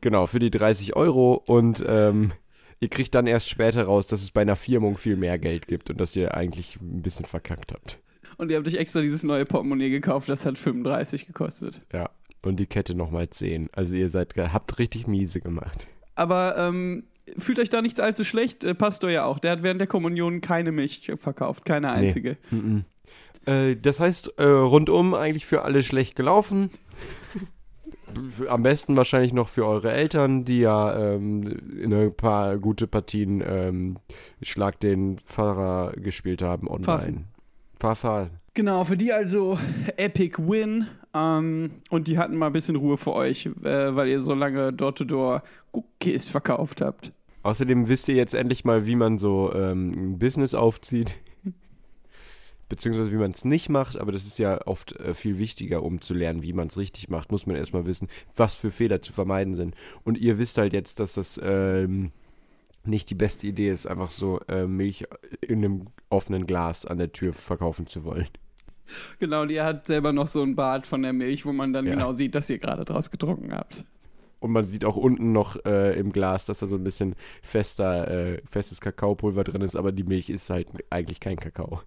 Genau, 0.00 0.26
für 0.26 0.38
die 0.38 0.50
30 0.50 0.94
Euro 0.96 1.34
und 1.34 1.84
ähm, 1.86 2.32
ihr 2.80 2.88
kriegt 2.88 3.14
dann 3.14 3.26
erst 3.26 3.48
später 3.48 3.84
raus, 3.84 4.06
dass 4.06 4.22
es 4.22 4.30
bei 4.30 4.42
einer 4.42 4.56
Firmung 4.56 4.96
viel 4.96 5.16
mehr 5.16 5.38
Geld 5.38 5.66
gibt 5.66 5.90
und 5.90 6.00
dass 6.00 6.14
ihr 6.16 6.34
eigentlich 6.34 6.78
ein 6.80 7.02
bisschen 7.02 7.24
verkackt 7.24 7.72
habt. 7.72 7.98
Und 8.36 8.50
ihr 8.50 8.58
habt 8.58 8.68
euch 8.68 8.74
extra 8.74 9.00
dieses 9.00 9.22
neue 9.22 9.46
Portemonnaie 9.46 9.90
gekauft, 9.90 10.28
das 10.28 10.44
hat 10.44 10.58
35 10.58 11.26
gekostet. 11.26 11.82
Ja. 11.92 12.10
Und 12.42 12.60
die 12.60 12.66
Kette 12.66 12.94
nochmal 12.94 13.28
10. 13.28 13.70
Also 13.72 13.94
ihr 13.94 14.08
seid, 14.08 14.36
habt 14.36 14.78
richtig 14.78 15.06
miese 15.06 15.40
gemacht. 15.40 15.86
Aber 16.14 16.56
ähm, 16.56 17.04
fühlt 17.38 17.58
euch 17.58 17.70
da 17.70 17.82
nicht 17.82 18.00
allzu 18.00 18.24
schlecht. 18.24 18.62
Äh, 18.62 18.74
Pastor 18.74 19.10
ja 19.10 19.24
auch. 19.24 19.38
Der 19.38 19.52
hat 19.52 19.62
während 19.62 19.80
der 19.80 19.88
Kommunion 19.88 20.40
keine 20.40 20.70
Milch 20.70 21.10
verkauft, 21.16 21.64
keine 21.64 21.90
einzige. 21.90 22.36
Mhm. 22.50 22.84
Äh, 23.46 23.76
das 23.76 24.00
heißt, 24.00 24.34
äh, 24.38 24.44
rundum 24.44 25.14
eigentlich 25.14 25.46
für 25.46 25.62
alle 25.62 25.82
schlecht 25.82 26.16
gelaufen. 26.16 26.70
Am 28.48 28.62
besten 28.62 28.96
wahrscheinlich 28.96 29.32
noch 29.32 29.48
für 29.48 29.66
eure 29.66 29.92
Eltern, 29.92 30.44
die 30.44 30.60
ja 30.60 31.14
ähm, 31.14 31.42
in 31.80 31.92
ein 31.92 32.14
paar 32.14 32.58
gute 32.58 32.86
Partien 32.86 33.42
ähm, 33.46 33.96
Schlag 34.42 34.80
den 34.80 35.18
Pfarrer 35.18 35.92
gespielt 35.96 36.42
haben 36.42 36.68
online. 36.68 37.24
Pfaffer. 37.78 38.30
Genau, 38.54 38.84
für 38.84 38.96
die 38.96 39.12
also 39.12 39.58
Epic 39.96 40.38
Win. 40.38 40.86
Ähm, 41.14 41.70
und 41.90 42.08
die 42.08 42.18
hatten 42.18 42.36
mal 42.36 42.46
ein 42.46 42.52
bisschen 42.52 42.76
Ruhe 42.76 42.96
für 42.96 43.12
euch, 43.12 43.46
äh, 43.46 43.94
weil 43.94 44.08
ihr 44.08 44.20
so 44.20 44.34
lange 44.34 44.72
Door-to-Door 44.72 45.42
Cookies 45.72 46.28
verkauft 46.28 46.80
habt. 46.80 47.12
Außerdem 47.42 47.88
wisst 47.88 48.08
ihr 48.08 48.14
jetzt 48.16 48.34
endlich 48.34 48.64
mal, 48.64 48.86
wie 48.86 48.96
man 48.96 49.18
so 49.18 49.52
ähm, 49.54 49.90
ein 49.90 50.18
Business 50.18 50.54
aufzieht. 50.54 51.14
Beziehungsweise 52.68 53.12
wie 53.12 53.16
man 53.16 53.30
es 53.30 53.44
nicht 53.44 53.68
macht, 53.68 53.96
aber 53.96 54.10
das 54.10 54.26
ist 54.26 54.38
ja 54.38 54.66
oft 54.66 54.92
äh, 54.96 55.14
viel 55.14 55.38
wichtiger, 55.38 55.82
um 55.84 56.00
zu 56.00 56.14
lernen, 56.14 56.42
wie 56.42 56.52
man 56.52 56.66
es 56.66 56.76
richtig 56.76 57.08
macht, 57.08 57.30
muss 57.30 57.46
man 57.46 57.54
erstmal 57.56 57.86
wissen, 57.86 58.08
was 58.34 58.54
für 58.56 58.70
Fehler 58.72 59.00
zu 59.00 59.12
vermeiden 59.12 59.54
sind. 59.54 59.74
Und 60.02 60.18
ihr 60.18 60.38
wisst 60.38 60.58
halt 60.58 60.72
jetzt, 60.72 60.98
dass 60.98 61.12
das 61.14 61.40
ähm, 61.42 62.10
nicht 62.84 63.08
die 63.10 63.14
beste 63.14 63.46
Idee 63.46 63.70
ist, 63.70 63.86
einfach 63.86 64.10
so 64.10 64.40
äh, 64.48 64.66
Milch 64.66 65.04
in 65.40 65.64
einem 65.64 65.86
offenen 66.08 66.46
Glas 66.46 66.86
an 66.86 66.98
der 66.98 67.12
Tür 67.12 67.32
verkaufen 67.34 67.86
zu 67.86 68.04
wollen. 68.04 68.28
Genau, 69.18 69.42
und 69.42 69.50
ihr 69.50 69.64
habt 69.64 69.86
selber 69.88 70.12
noch 70.12 70.28
so 70.28 70.42
ein 70.42 70.54
Bad 70.54 70.86
von 70.86 71.02
der 71.02 71.12
Milch, 71.12 71.44
wo 71.46 71.52
man 71.52 71.72
dann 71.72 71.86
Ja. 71.86 71.92
genau 71.94 72.12
sieht, 72.12 72.34
dass 72.34 72.48
ihr 72.50 72.58
gerade 72.58 72.84
draus 72.84 73.10
getrunken 73.10 73.52
habt. 73.52 73.84
Und 74.38 74.52
man 74.52 74.64
sieht 74.64 74.84
auch 74.84 74.96
unten 74.96 75.32
noch 75.32 75.64
äh, 75.64 75.98
im 75.98 76.12
Glas, 76.12 76.46
dass 76.46 76.58
da 76.60 76.66
so 76.66 76.76
ein 76.76 76.84
bisschen 76.84 77.16
fester, 77.42 78.08
äh, 78.08 78.42
festes 78.48 78.80
Kakaopulver 78.80 79.44
drin 79.44 79.62
ist, 79.62 79.76
aber 79.76 79.92
die 79.92 80.04
Milch 80.04 80.30
ist 80.30 80.50
halt 80.50 80.68
eigentlich 80.90 81.20
kein 81.20 81.36
Kakao. 81.36 81.80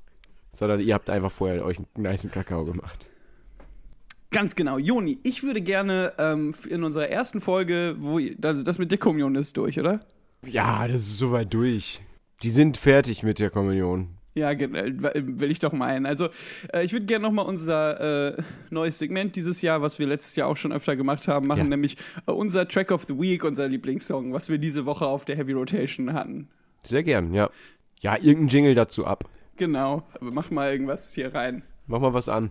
Sondern 0.60 0.82
ihr 0.82 0.94
habt 0.94 1.10
einfach 1.10 1.32
vorher 1.32 1.64
euch 1.64 1.78
einen 1.78 1.88
nice 1.96 2.28
Kakao 2.30 2.66
gemacht. 2.66 3.06
Ganz 4.30 4.56
genau. 4.56 4.78
Joni, 4.78 5.18
ich 5.24 5.42
würde 5.42 5.62
gerne 5.62 6.12
ähm, 6.20 6.54
in 6.68 6.84
unserer 6.84 7.08
ersten 7.08 7.40
Folge, 7.40 7.96
wo 7.98 8.20
also 8.42 8.62
das 8.62 8.78
mit 8.78 8.92
der 8.92 8.98
Kommunion 8.98 9.36
ist 9.36 9.56
durch, 9.56 9.80
oder? 9.80 10.02
Ja, 10.46 10.86
das 10.86 11.04
ist 11.04 11.18
soweit 11.18 11.54
durch. 11.54 12.02
Die 12.44 12.50
sind 12.50 12.76
fertig 12.76 13.24
mit 13.24 13.40
der 13.40 13.52
Kommunion. 13.52 14.10
Ja, 14.36 14.52
äh, 14.52 15.14
will 15.16 15.50
ich 15.50 15.60
doch 15.60 15.72
meinen. 15.72 16.06
Also, 16.06 16.28
äh, 16.74 16.84
ich 16.84 16.92
würde 16.92 17.06
gerne 17.06 17.24
nochmal 17.24 17.46
unser 17.46 18.38
äh, 18.38 18.42
neues 18.70 19.00
Segment 19.00 19.38
dieses 19.38 19.62
Jahr, 19.62 19.82
was 19.82 19.98
wir 19.98 20.08
letztes 20.08 20.36
Jahr 20.36 20.50
auch 20.50 20.58
schon 20.58 20.74
öfter 20.74 20.98
gemacht 20.98 21.30
haben, 21.30 21.48
machen, 21.48 21.60
Ja. 21.64 21.70
nämlich 21.70 21.96
äh, 22.28 22.32
unser 22.32 22.68
Track 22.68 22.92
of 22.92 23.06
the 23.08 23.18
Week, 23.18 23.46
unser 23.46 23.70
Lieblingssong, 23.70 24.34
was 24.34 24.50
wir 24.50 24.58
diese 24.58 24.86
Woche 24.86 25.06
auf 25.08 25.24
der 25.24 25.38
Heavy 25.38 25.54
Rotation 25.54 26.12
hatten. 26.14 26.50
Sehr 26.84 27.04
gern, 27.04 27.34
ja. 27.34 27.50
Ja, 28.02 28.18
irgendein 28.18 28.50
Jingle 28.50 28.76
dazu 28.76 29.06
ab. 29.06 29.30
Genau, 29.60 30.04
aber 30.14 30.32
mach 30.32 30.50
mal 30.52 30.72
irgendwas 30.72 31.14
hier 31.14 31.36
rein. 31.36 31.64
Mach 31.86 32.00
mal 32.00 32.14
was 32.14 32.30
an. 32.30 32.50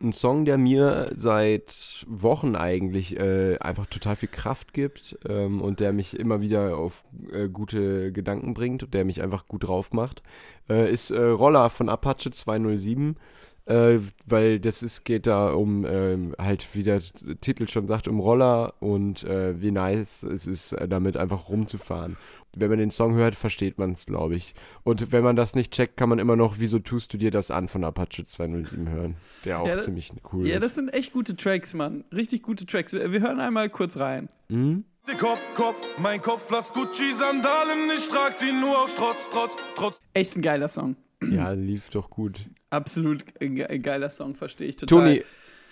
Ein 0.00 0.12
Song, 0.14 0.46
der 0.46 0.56
mir 0.56 1.10
seit 1.14 2.06
Wochen 2.08 2.56
eigentlich 2.56 3.18
äh, 3.18 3.58
einfach 3.58 3.84
total 3.86 4.16
viel 4.16 4.30
Kraft 4.30 4.72
gibt 4.72 5.18
ähm, 5.28 5.60
und 5.60 5.80
der 5.80 5.92
mich 5.92 6.18
immer 6.18 6.40
wieder 6.40 6.78
auf 6.78 7.04
äh, 7.30 7.48
gute 7.50 8.10
Gedanken 8.10 8.54
bringt 8.54 8.84
und 8.84 8.94
der 8.94 9.04
mich 9.04 9.20
einfach 9.20 9.46
gut 9.46 9.68
drauf 9.68 9.92
macht, 9.92 10.22
äh, 10.70 10.90
ist 10.90 11.10
äh, 11.10 11.20
Roller 11.20 11.68
von 11.68 11.90
Apache 11.90 12.30
207. 12.30 13.18
Äh, 13.66 13.98
weil 14.26 14.60
das 14.60 14.84
ist, 14.84 15.04
geht 15.04 15.26
da 15.26 15.50
um 15.50 15.84
ähm, 15.84 16.34
halt, 16.38 16.66
wie 16.74 16.84
der 16.84 17.00
Titel 17.40 17.66
schon 17.66 17.88
sagt, 17.88 18.06
um 18.06 18.20
Roller 18.20 18.74
und 18.80 19.24
äh, 19.24 19.60
wie 19.60 19.72
nice 19.72 20.22
es 20.22 20.46
ist, 20.46 20.72
äh, 20.72 20.86
damit 20.86 21.16
einfach 21.16 21.48
rumzufahren. 21.48 22.16
Wenn 22.54 22.70
man 22.70 22.78
den 22.78 22.90
Song 22.90 23.14
hört, 23.16 23.34
versteht 23.34 23.76
man 23.76 23.90
es, 23.90 24.06
glaube 24.06 24.36
ich. 24.36 24.54
Und 24.84 25.10
wenn 25.10 25.24
man 25.24 25.34
das 25.34 25.54
nicht 25.56 25.72
checkt, 25.72 25.96
kann 25.96 26.08
man 26.08 26.18
immer 26.20 26.36
noch 26.36 26.60
Wieso 26.60 26.78
tust 26.78 27.12
du 27.12 27.18
dir 27.18 27.30
das 27.32 27.50
an 27.50 27.66
von 27.68 27.82
Apache 27.84 28.24
207 28.24 28.88
hören, 28.88 29.16
der 29.44 29.58
auch 29.60 29.66
Ja, 29.66 29.74
das- 29.76 29.84
ziemlich 29.86 30.12
cool 30.32 30.46
Ja, 30.46 30.54
ist. 30.54 30.62
das 30.62 30.74
sind 30.76 30.88
echt 30.94 31.12
gute 31.12 31.34
Tracks, 31.36 31.74
Mann. 31.74 32.04
Richtig 32.14 32.42
gute 32.42 32.66
Tracks. 32.66 32.92
Wir, 32.92 33.12
wir 33.12 33.20
hören 33.20 33.40
einmal 33.40 33.68
kurz 33.68 33.96
rein. 33.98 34.28
Mhm. 34.48 34.84
Der 35.08 35.16
Kopf, 35.16 35.40
Kopf, 35.54 35.76
mein 35.98 36.20
Kopf, 36.22 36.46
lass 36.50 36.72
Gucci-Sandalen, 36.72 37.90
ich 37.96 38.08
trag 38.08 38.32
sie 38.32 38.52
nur 38.52 38.80
aus 38.82 38.94
Trotz, 38.96 39.16
Trotz, 39.32 39.56
Trotz. 39.74 40.00
Echt 40.14 40.36
ein 40.36 40.42
geiler 40.42 40.68
Song. 40.68 40.96
Ja, 41.22 41.50
lief 41.52 41.90
doch 41.90 42.10
gut. 42.10 42.46
Absolut 42.70 43.24
ge 43.38 43.78
geiler 43.78 44.10
Song, 44.10 44.34
verstehe 44.34 44.68
ich 44.68 44.76
total. 44.76 45.18
Toni, 45.18 45.24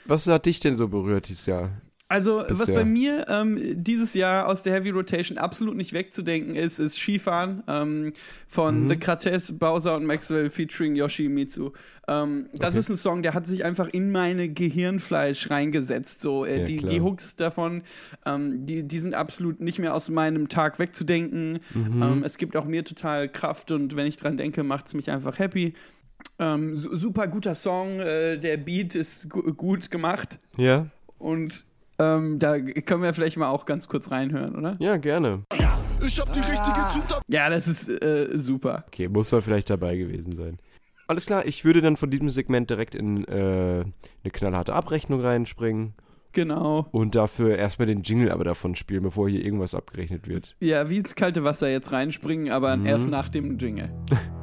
was 0.05 0.27
hat 0.27 0.47
dich 0.47 0.61
denn 0.61 0.77
so 0.77 0.89
berührt 0.89 1.29
dieses 1.29 1.47
Jahr? 1.47 1.81
Also, 2.15 2.45
was 2.49 2.59
Bisher. 2.59 2.75
bei 2.77 2.85
mir 2.85 3.27
ähm, 3.29 3.59
dieses 3.83 4.15
Jahr 4.15 4.47
aus 4.47 4.63
der 4.63 4.73
Heavy 4.75 4.91
Rotation 4.91 5.37
absolut 5.37 5.77
nicht 5.77 5.93
wegzudenken 5.93 6.55
ist, 6.55 6.79
ist 6.79 6.97
Skifahren 6.99 7.63
ähm, 7.67 8.13
von 8.47 8.85
Mhm. 8.85 8.89
The 8.89 8.97
Krates, 8.97 9.59
Bowser 9.59 9.97
und 9.97 10.07
Maxwell 10.07 10.49
featuring 10.49 10.95
Yoshimitsu. 10.95 11.73
Ähm, 12.07 12.49
das 12.53 12.75
Okay. 12.75 12.79
ist 12.79 12.89
ein 12.91 12.97
Song, 12.97 13.23
der 13.23 13.35
hat 13.35 13.47
sich 13.47 13.65
einfach 13.65 13.89
in 13.89 14.13
meine 14.13 14.49
Gehirnfleisch 14.49 15.51
reingesetzt. 15.51 16.21
So, 16.21 16.45
äh, 16.45 16.61
Ja, 16.61 16.65
die, 16.65 16.77
die 16.85 17.01
Hooks 17.01 17.35
davon, 17.37 17.83
ähm, 18.27 18.65
die, 18.65 18.85
die 18.87 18.99
sind 19.01 19.15
absolut 19.15 19.61
nicht 19.61 19.79
mehr 19.81 19.93
aus 19.95 20.09
meinem 20.09 20.49
Tag 20.49 20.79
wegzudenken. 20.79 21.59
Mhm. 21.75 22.03
Ähm, 22.03 22.23
es 22.25 22.39
gibt 22.39 22.57
auch 22.57 22.65
mir 22.65 22.85
total 22.85 23.29
Kraft 23.29 23.73
und 23.73 23.97
wenn 23.97 24.07
ich 24.07 24.17
dran 24.19 24.37
denke, 24.37 24.63
macht 24.63 24.87
es 24.87 24.95
mich 24.95 25.11
einfach 25.11 25.39
happy. 25.41 25.75
Ähm, 26.39 26.77
su 26.77 26.95
super 26.97 27.27
guter 27.27 27.55
Song, 27.55 27.99
äh, 28.01 28.39
der 28.39 28.57
Beat 28.57 28.95
ist 28.95 29.31
gu 29.31 29.53
gut 29.53 29.91
gemacht 29.91 30.39
Ja? 30.57 30.87
und 31.19 31.65
ähm, 31.99 32.39
da 32.39 32.59
können 32.59 33.03
wir 33.03 33.13
vielleicht 33.15 33.37
mal 33.37 33.49
auch 33.49 33.65
ganz 33.67 33.89
kurz 33.89 34.11
reinhören, 34.11 34.57
oder? 34.57 34.77
Ja, 34.81 34.97
gerne. 34.97 35.43
Ich 36.05 36.21
hab 36.21 36.33
die 36.33 36.41
richtige 36.41 36.87
Zutat. 36.93 37.23
Ja, 37.29 37.49
das 37.49 37.69
ist 37.69 37.89
äh, 37.89 38.29
super. 38.35 38.85
Okay, 38.89 39.09
muss 39.09 39.33
er 39.33 39.43
vielleicht 39.43 39.71
dabei 39.71 39.97
gewesen 39.97 40.33
sein. 40.37 40.59
Alles 41.07 41.27
klar, 41.27 41.45
ich 41.47 41.65
würde 41.65 41.83
dann 41.83 41.97
von 41.97 42.11
diesem 42.11 42.31
Segment 42.31 42.71
direkt 42.71 42.95
in 42.95 43.25
äh, 43.29 43.33
eine 43.85 44.31
knallharte 44.33 44.73
Abrechnung 44.75 45.21
reinspringen 45.21 45.95
Genau. 46.33 46.89
und 46.91 47.15
dafür 47.15 47.57
erstmal 47.57 47.87
den 47.87 48.03
Jingle 48.03 48.31
aber 48.33 48.43
davon 48.45 48.75
spielen, 48.75 49.03
bevor 49.03 49.29
hier 49.29 49.45
irgendwas 49.45 49.75
abgerechnet 49.75 50.27
wird. 50.27 50.57
Ja, 50.61 50.89
wie 50.91 50.97
ins 50.99 51.15
kalte 51.15 51.45
Wasser 51.45 51.69
jetzt 51.71 51.93
reinspringen, 51.93 52.51
aber 52.51 52.77
Mhm. 52.77 52.87
erst 52.87 53.11
nach 53.11 53.29
dem 53.29 53.59
Jingle. 53.59 53.91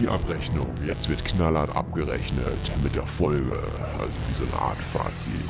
Die 0.00 0.08
Abrechnung. 0.08 0.68
Jetzt 0.86 1.08
wird 1.08 1.24
knallhart 1.24 1.74
abgerechnet 1.74 2.70
mit 2.82 2.94
der 2.94 3.06
Folge. 3.06 3.52
Also 3.98 4.12
wie 4.28 4.44
so 4.44 4.52
eine 4.52 4.62
Art 4.62 4.78
Fazit. 4.78 5.32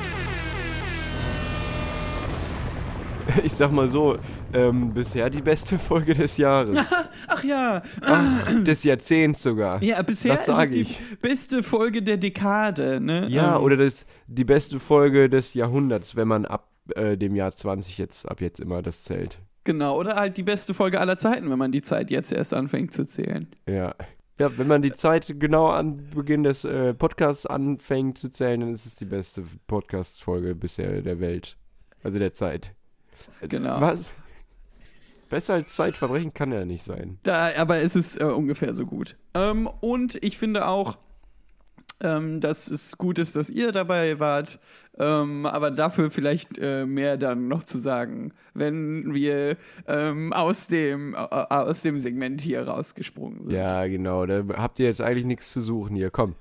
Ich 3.43 3.53
sag 3.53 3.71
mal 3.71 3.87
so, 3.87 4.17
ähm, 4.53 4.91
bisher 4.91 5.29
die 5.29 5.43
beste 5.43 5.77
Folge 5.77 6.15
des 6.15 6.37
Jahres. 6.37 6.79
Ach 7.27 7.43
ja, 7.43 7.83
Ach, 8.01 8.63
des 8.63 8.83
Jahrzehnts 8.83 9.43
sogar. 9.43 9.83
ja, 9.83 10.01
bisher 10.01 10.35
Das 10.35 10.47
ist 10.47 10.73
die 10.73 10.81
ich. 10.81 10.99
beste 11.21 11.61
Folge 11.61 12.01
der 12.01 12.17
Dekade, 12.17 12.99
ne? 12.99 13.27
Ja, 13.29 13.57
Ähm, 13.57 13.63
oder 13.63 13.77
das, 13.77 14.07
die 14.25 14.45
beste 14.45 14.79
Folge 14.79 15.29
des 15.29 15.53
Jahrhunderts, 15.53 16.15
wenn 16.15 16.27
man 16.27 16.47
ab 16.47 16.71
äh, 16.95 17.17
dem 17.17 17.35
Jahr 17.35 17.51
20 17.51 17.99
jetzt, 17.99 18.27
ab 18.27 18.41
jetzt 18.41 18.59
immer 18.59 18.81
das 18.81 19.03
zählt. 19.03 19.37
Genau, 19.63 19.95
oder 19.99 20.15
halt 20.15 20.35
die 20.37 20.43
beste 20.43 20.73
Folge 20.73 20.99
aller 20.99 21.19
Zeiten, 21.19 21.51
wenn 21.51 21.59
man 21.59 21.71
die 21.71 21.83
Zeit 21.83 22.09
jetzt 22.09 22.31
erst 22.31 22.55
anfängt 22.55 22.93
zu 22.93 23.05
zählen. 23.05 23.47
Ja. 23.67 23.93
Ja, 24.39 24.57
wenn 24.57 24.67
man 24.67 24.81
die 24.81 24.93
Zeit 24.93 25.35
genau 25.37 25.69
am 25.69 25.97
Beginn 26.15 26.43
des 26.43 26.63
äh, 26.63 26.93
Podcasts 26.93 27.45
anfängt 27.45 28.17
zu 28.17 28.29
zählen, 28.29 28.61
dann 28.61 28.73
ist 28.73 28.85
es 28.85 28.95
die 28.95 29.03
beste 29.03 29.43
Podcast-Folge 29.67 30.55
bisher 30.55 31.01
der 31.01 31.19
Welt. 31.19 31.57
Also 32.03 32.19
der 32.19 32.33
Zeit. 32.33 32.73
Genau. 33.41 33.81
Was? 33.81 34.13
Besser 35.29 35.55
als 35.55 35.75
Zeitverbrechen 35.75 36.33
kann 36.33 36.53
ja 36.53 36.63
nicht 36.63 36.83
sein. 36.83 37.19
Da, 37.23 37.51
aber 37.57 37.79
es 37.79 37.97
ist 37.97 38.21
äh, 38.21 38.23
ungefähr 38.23 38.73
so 38.73 38.85
gut. 38.85 39.17
Ähm, 39.33 39.67
und 39.67 40.17
ich 40.23 40.37
finde 40.37 40.67
auch, 40.67 40.97
ähm, 42.01 42.39
dass 42.39 42.69
es 42.69 42.97
gut 42.97 43.19
ist, 43.19 43.35
dass 43.35 43.49
ihr 43.49 43.71
dabei 43.71 44.19
wart. 44.19 44.59
Ähm, 44.97 45.45
aber 45.45 45.71
dafür 45.71 46.11
vielleicht 46.11 46.57
äh, 46.57 46.85
mehr 46.85 47.17
dann 47.17 47.47
noch 47.47 47.63
zu 47.63 47.77
sagen, 47.77 48.33
wenn 48.53 49.13
wir 49.13 49.55
ähm, 49.87 50.33
aus, 50.33 50.67
dem, 50.67 51.13
äh, 51.13 51.17
aus 51.17 51.81
dem 51.81 51.99
Segment 51.99 52.41
hier 52.41 52.67
rausgesprungen 52.67 53.45
sind. 53.45 53.55
Ja, 53.55 53.87
genau. 53.87 54.25
Da 54.25 54.43
habt 54.57 54.79
ihr 54.79 54.87
jetzt 54.87 55.01
eigentlich 55.01 55.25
nichts 55.25 55.51
zu 55.51 55.61
suchen 55.61 55.95
hier. 55.95 56.09
Komm. 56.09 56.35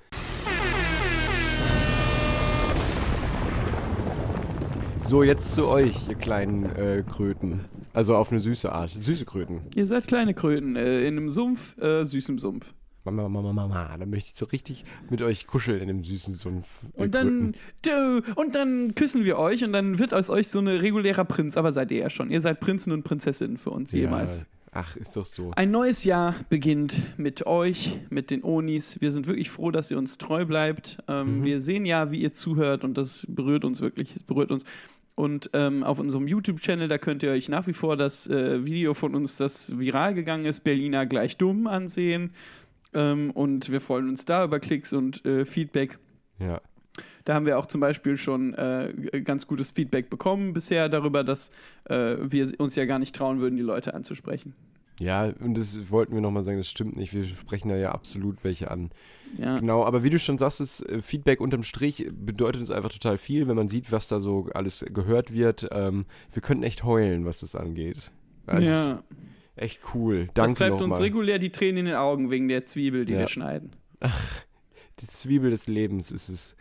So, 5.09 5.23
jetzt 5.23 5.55
zu 5.55 5.67
euch, 5.67 6.07
ihr 6.09 6.17
kleinen 6.17 6.67
äh, 6.77 7.03
Kröten. 7.03 7.65
Also 7.95 8.15
auf 8.15 8.31
eine 8.31 8.41
süße 8.41 8.71
Art. 8.71 8.91
Süße 8.91 9.25
Kröten. 9.25 9.63
Ihr 9.75 9.87
seid 9.87 10.07
kleine 10.07 10.35
Kröten 10.35 10.77
äh, 10.77 11.07
in 11.07 11.17
einem 11.17 11.31
Sumpf, 11.31 11.79
äh, 11.79 12.05
süßem 12.05 12.39
Sumpf. 12.39 12.75
Mama, 13.11 13.29
Mama, 13.29 13.53
Mama. 13.53 13.97
Da 13.99 14.07
möchte 14.07 14.31
ich 14.31 14.35
so 14.35 14.47
richtig 14.47 14.85
mit 15.11 15.23
euch 15.23 15.47
kuscheln 15.47 15.81
in 15.81 15.89
dem 15.89 16.05
süßen 16.05 16.35
Sumpf. 16.35 16.85
Und 16.95 17.15
dann, 17.15 17.55
und 18.35 18.55
dann 18.55 18.95
küssen 18.95 19.25
wir 19.25 19.39
euch 19.39 19.65
und 19.65 19.73
dann 19.73 19.99
wird 19.99 20.15
aus 20.15 20.31
euch 20.31 20.49
so 20.49 20.61
ein 20.61 20.69
regulärer 20.69 21.25
Prinz. 21.25 21.57
Aber 21.57 21.73
seid 21.73 21.91
ihr 21.91 21.99
ja 21.99 22.11
schon. 22.11 22.31
Ihr 22.31 22.41
seid 22.41 22.61
Prinzen 22.61 22.93
und 22.93 23.03
Prinzessinnen 23.03 23.57
für 23.57 23.71
uns 23.71 23.93
jemals. 23.93 24.41
Ja. 24.41 24.47
Ach, 24.73 24.97
ist 24.97 25.17
doch 25.17 25.27
so. 25.27 25.53
Ein 25.57 25.71
neues 25.71 26.05
Jahr 26.05 26.35
beginnt 26.51 27.19
mit 27.19 27.47
euch, 27.47 27.99
mit 28.11 28.31
den 28.31 28.45
Onis. 28.45 29.01
Wir 29.01 29.13
sind 29.13 29.27
wirklich 29.27 29.51
froh, 29.51 29.71
dass 29.71 29.91
ihr 29.91 29.99
uns 29.99 30.19
treu 30.19 30.45
bleibt. 30.45 30.99
Ähm, 31.09 31.43
Wir 31.43 31.61
sehen 31.61 31.87
ja, 31.87 32.11
wie 32.13 32.21
ihr 32.21 32.35
zuhört 32.35 32.85
und 32.85 32.99
das 32.99 33.27
berührt 33.29 33.65
uns 33.65 33.81
wirklich. 33.81 34.15
Es 34.15 34.23
berührt 34.23 34.53
uns. 34.53 34.65
Und 35.15 35.51
ähm, 35.53 35.83
auf 35.83 35.99
unserem 35.99 36.29
YouTube-Channel, 36.29 36.87
da 36.87 36.97
könnt 36.97 37.25
ihr 37.25 37.33
euch 37.33 37.49
nach 37.49 37.67
wie 37.67 37.73
vor 37.73 37.97
das 37.97 38.29
äh, 38.29 38.65
Video 38.65 38.95
von 38.95 39.17
uns, 39.17 39.37
das 39.37 39.77
viral 39.77 40.15
gegangen 40.15 40.45
ist, 40.45 40.61
Berliner 40.61 41.07
gleich 41.07 41.37
dumm, 41.37 41.67
ansehen. 41.67 42.31
Ähm, 42.95 43.31
und 43.33 43.71
wir 43.71 43.81
freuen 43.81 44.09
uns 44.09 44.25
da 44.25 44.45
über 44.45 44.61
Klicks 44.61 44.93
und 44.93 45.25
äh, 45.25 45.45
Feedback. 45.45 45.99
Ja. 46.39 46.61
Da 47.25 47.35
haben 47.35 47.47
wir 47.47 47.59
auch 47.59 47.67
zum 47.67 47.81
Beispiel 47.81 48.17
schon 48.17 48.55
äh, 48.55 48.93
ganz 49.25 49.47
gutes 49.47 49.71
Feedback 49.71 50.11
bekommen 50.11 50.53
bisher 50.53 50.89
darüber, 50.89 51.23
dass 51.25 51.51
äh, 51.85 52.17
wir 52.21 52.49
uns 52.59 52.75
ja 52.75 52.87
gar 52.87 52.99
nicht 52.99 53.15
trauen 53.15 53.41
würden, 53.41 53.57
die 53.57 53.63
Leute 53.63 53.95
anzusprechen. 53.95 54.55
Ja, 55.01 55.33
und 55.39 55.55
das 55.57 55.91
wollten 55.91 56.15
wir 56.15 56.21
nochmal 56.21 56.43
sagen, 56.43 56.59
das 56.59 56.69
stimmt 56.69 56.97
nicht. 56.97 57.15
Wir 57.15 57.25
sprechen 57.25 57.69
da 57.69 57.77
ja 57.77 57.93
absolut 57.93 58.43
welche 58.43 58.71
an. 58.71 58.91
Ja. 59.37 59.59
Genau, 59.59 59.85
aber 59.85 60.03
wie 60.03 60.11
du 60.11 60.19
schon 60.19 60.39
sagst, 60.39 60.61
das 60.61 60.81
äh, 60.83 61.01
Feedback 61.03 61.41
unterm 61.41 61.63
Strich 61.63 62.09
bedeutet 62.11 62.63
uns 62.63 62.71
einfach 62.71 62.91
total 62.91 63.17
viel, 63.17 63.47
wenn 63.47 63.57
man 63.57 63.69
sieht, 63.69 63.93
was 63.93 64.09
da 64.09 64.19
so 64.19 64.49
alles 64.55 64.85
gehört 64.93 65.33
wird. 65.33 65.69
Ähm, 65.71 66.05
wir 66.33 66.43
könnten 66.43 66.65
echt 66.65 66.83
heulen, 66.83 67.25
was 67.25 67.39
das 67.39 67.55
angeht. 67.55 68.11
Also, 68.47 68.69
ja. 68.69 69.03
Echt 69.59 69.81
cool. 69.95 70.29
Das 70.35 70.47
Danke 70.47 70.55
treibt 70.59 70.73
uns 70.75 70.81
nochmal. 70.83 71.01
regulär 71.03 71.39
die 71.39 71.51
Tränen 71.51 71.79
in 71.79 71.85
den 71.87 71.95
Augen 71.97 72.31
wegen 72.31 72.49
der 72.49 72.65
Zwiebel, 72.67 73.05
die 73.05 73.13
Ja. 73.15 73.21
wir 73.21 73.29
schneiden. 73.29 73.73
Die 75.01 75.07
Zwiebel 75.07 75.51
des 75.51 75.67
Lebens 75.67 76.11
ist 76.11 76.29
es. 76.29 76.57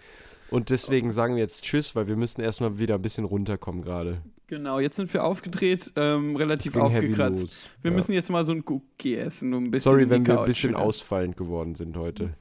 Und 0.50 0.70
deswegen 0.70 1.12
sagen 1.12 1.36
wir 1.36 1.42
jetzt 1.44 1.64
Tschüss, 1.64 1.96
weil 1.96 2.08
wir 2.08 2.16
müssen 2.16 2.42
erstmal 2.42 2.80
wieder 2.80 2.96
ein 2.96 3.02
bisschen 3.02 3.26
runterkommen 3.26 3.82
gerade. 3.82 4.22
Genau, 4.48 4.80
jetzt 4.80 4.96
sind 4.96 5.14
wir 5.14 5.24
aufgedreht, 5.26 5.92
ähm, 5.98 6.36
relativ 6.38 6.76
aufgekratzt. 6.78 7.42
los. 7.42 7.70
Wir 7.82 7.92
Ja. 7.92 7.96
müssen 7.98 8.14
jetzt 8.14 8.30
mal 8.30 8.46
so 8.46 8.54
ein 8.54 8.64
Cookie 8.66 9.16
essen, 9.16 9.54
um 9.54 9.66
ein 9.66 9.72
bisschen 9.72 9.92
Sorry, 9.92 10.10
wenn 10.10 10.26
wir 10.26 10.40
ein 10.40 10.46
bisschen 10.46 10.74
ausfallend 10.74 11.36
geworden 11.36 11.76
sind 11.76 11.98
heute. 11.98 12.34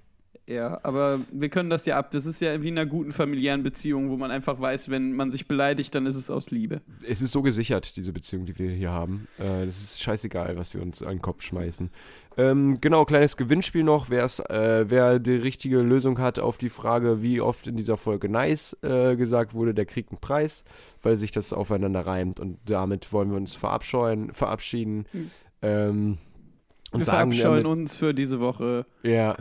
Ja, 0.49 0.79
aber 0.85 1.19
wir 1.33 1.49
können 1.49 1.71
das 1.71 1.87
ja 1.87 1.99
ab. 1.99 2.13
Das 2.13 2.25
ist 2.25 2.41
ja 2.41 2.63
wie 2.63 2.69
in 2.69 2.79
einer 2.79 2.89
guten 2.89 3.11
familiären 3.11 3.65
Beziehung, 3.65 4.11
wo 4.11 4.17
man 4.17 4.31
einfach 4.31 4.61
weiß, 4.61 4.91
wenn 4.91 5.13
man 5.13 5.33
sich 5.33 5.49
beleidigt, 5.49 5.93
dann 5.95 6.07
ist 6.07 6.15
es 6.15 6.31
aus 6.31 6.53
Liebe. 6.53 6.83
Es 7.05 7.21
ist 7.21 7.33
so 7.33 7.43
gesichert, 7.43 7.97
diese 7.97 8.13
Beziehung, 8.13 8.47
die 8.47 8.57
wir 8.57 8.71
hier 8.71 8.93
haben. 8.93 9.27
Äh, 9.39 9.67
das 9.67 9.83
ist 9.83 10.03
scheißegal, 10.03 10.57
was 10.57 10.73
wir 10.73 10.83
uns 10.83 11.03
an 11.03 11.17
den 11.17 11.23
Kopf 11.23 11.43
schmeißen. 11.43 11.91
Ähm, 12.37 12.81
genau, 12.81 13.05
kleines 13.05 13.37
Gewinnspiel 13.37 13.83
noch. 13.83 14.09
Äh, 14.09 14.89
wer 14.89 15.19
die 15.19 15.35
richtige 15.35 15.81
Lösung 15.81 16.21
hat 16.21 16.39
auf 16.39 16.59
die 16.59 16.71
Frage, 16.71 17.23
wie 17.23 17.41
oft 17.41 17.67
in 17.67 17.77
dieser 17.77 17.97
Folge 17.97 18.29
nice 18.29 18.77
äh, 18.83 19.17
gesagt 19.17 19.53
wurde, 19.53 19.75
der 19.75 19.87
kriegt 19.87 20.11
einen 20.11 20.21
Preis, 20.21 20.63
weil 21.03 21.17
sich 21.17 21.33
das 21.33 21.53
aufeinander 21.53 22.07
reimt. 22.07 22.39
Und 22.39 22.59
damit 22.67 23.13
wollen 23.13 23.31
wir 23.31 23.37
uns 23.37 23.57
verabscheuen, 23.57 24.33
verabschieden. 24.33 25.07
Hm. 25.11 25.31
Ähm, 25.63 26.19
und 26.93 27.01
wir 27.01 27.05
sagen 27.05 27.33
verabscheuen 27.33 27.65
damit, 27.65 27.79
uns 27.79 27.97
für 27.97 28.15
diese 28.15 28.39
Woche 28.39 28.87
Ja, 29.03 29.37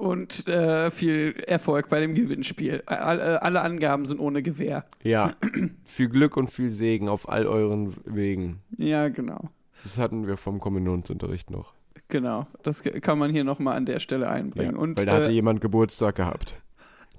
und 0.00 0.48
äh, 0.48 0.90
viel 0.90 1.34
Erfolg 1.46 1.88
bei 1.88 2.00
dem 2.00 2.14
Gewinnspiel. 2.14 2.82
All, 2.86 3.18
äh, 3.18 3.22
alle 3.22 3.60
Angaben 3.60 4.06
sind 4.06 4.18
ohne 4.18 4.42
Gewähr. 4.42 4.84
ja. 5.02 5.34
viel 5.84 6.08
Glück 6.08 6.36
und 6.36 6.48
viel 6.48 6.70
Segen 6.70 7.08
auf 7.08 7.28
all 7.28 7.46
euren 7.46 7.94
Wegen. 8.04 8.60
Ja, 8.78 9.08
genau. 9.08 9.50
Das 9.82 9.98
hatten 9.98 10.26
wir 10.26 10.36
vom 10.36 10.58
Kommunionsunterricht 10.58 11.50
noch. 11.50 11.74
Genau. 12.08 12.46
Das 12.62 12.82
kann 12.82 13.18
man 13.18 13.30
hier 13.30 13.44
nochmal 13.44 13.76
an 13.76 13.86
der 13.86 14.00
Stelle 14.00 14.24
Ja, 14.24 14.30
einbringen. 14.32 14.76
und 14.76 14.98
weil 14.98 15.06
da 15.06 15.12
hatte 15.12 15.30
äh, 15.30 15.34
jemand 15.34 15.60
Geburtstag 15.60 16.16
gehabt. 16.16 16.56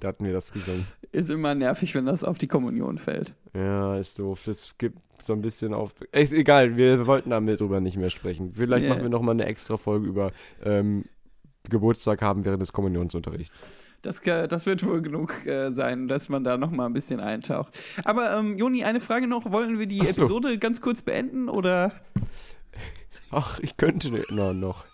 Da 0.00 0.08
hatten 0.08 0.24
wir 0.24 0.32
das 0.32 0.52
gesungen. 0.52 0.84
ist 1.12 1.30
immer 1.30 1.54
nervig, 1.54 1.94
wenn 1.94 2.06
das 2.06 2.24
auf 2.24 2.36
die 2.38 2.48
Kommunion 2.48 2.98
fällt. 2.98 3.34
Ja, 3.54 3.96
ist 3.96 4.18
doof. 4.18 4.42
Das 4.44 4.74
gibt 4.78 4.98
so 5.22 5.32
ein 5.32 5.40
bisschen 5.40 5.72
auf. 5.72 5.92
Ist 6.10 6.32
egal, 6.32 6.76
wir 6.76 7.06
wollten 7.06 7.30
damit 7.30 7.60
drüber 7.60 7.80
nicht 7.80 7.96
mehr 7.96 8.10
sprechen. 8.10 8.52
Vielleicht 8.54 8.84
Yeah. 8.84 8.94
machen 8.94 9.04
wir 9.04 9.10
nochmal 9.10 9.34
eine 9.34 9.44
extra 9.46 9.76
Folge 9.76 10.06
über 10.08 10.32
ähm, 10.64 11.04
Geburtstag 11.68 12.22
haben 12.22 12.44
während 12.44 12.62
des 12.62 12.72
Kommunionsunterrichts. 12.72 13.64
Das, 14.02 14.20
das 14.20 14.66
wird 14.66 14.84
wohl 14.84 15.00
genug 15.00 15.46
äh, 15.46 15.70
sein, 15.72 16.08
dass 16.08 16.28
man 16.28 16.42
da 16.42 16.56
noch 16.56 16.72
mal 16.72 16.86
ein 16.86 16.92
bisschen 16.92 17.20
eintaucht. 17.20 17.72
Aber 18.04 18.36
ähm, 18.36 18.58
Joni, 18.58 18.82
eine 18.82 18.98
Frage 18.98 19.28
noch. 19.28 19.52
Wollen 19.52 19.78
wir 19.78 19.86
die 19.86 20.00
Ach 20.02 20.06
so. 20.06 20.22
Episode 20.22 20.58
ganz 20.58 20.80
kurz 20.80 21.02
beenden 21.02 21.48
oder? 21.48 21.92
Ach, 23.30 23.60
ich 23.60 23.76
könnte 23.76 24.10
ne- 24.10 24.24
no, 24.30 24.52
noch. 24.52 24.86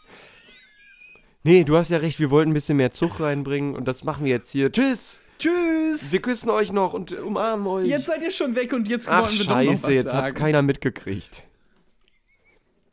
Nee, 1.43 1.65
du 1.65 1.77
hast 1.77 1.89
ja 1.89 1.99
recht, 1.99 2.21
wir 2.21 2.31
wollten 2.31 2.51
ein 2.51 2.55
bisschen 2.55 2.77
mehr 2.77 2.91
Zug 2.93 3.21
reinbringen 3.21 3.75
und 3.75 3.89
das 3.89 4.05
machen 4.05 4.25
wir 4.27 4.31
jetzt 4.33 4.51
hier. 4.51 4.71
Tschüss! 4.71 5.23
Tschüss! 5.39 6.13
Wir 6.13 6.21
küssen 6.21 6.51
euch 6.51 6.73
noch 6.73 6.93
und 6.93 7.13
umarmen 7.13 7.67
euch. 7.69 7.87
Jetzt 7.87 8.07
seid 8.07 8.23
ihr 8.23 8.31
schon 8.31 8.55
weg 8.57 8.73
und 8.73 8.89
jetzt 8.89 9.09
Ach, 9.09 9.23
wollen 9.23 9.39
wir 9.39 9.45
doch 9.47 9.51
noch 9.57 9.73
was 9.73 9.81
scheiße, 9.81 9.93
jetzt 9.93 10.11
sagen. 10.11 10.35
keiner 10.35 10.63
mitgekriegt. 10.63 11.45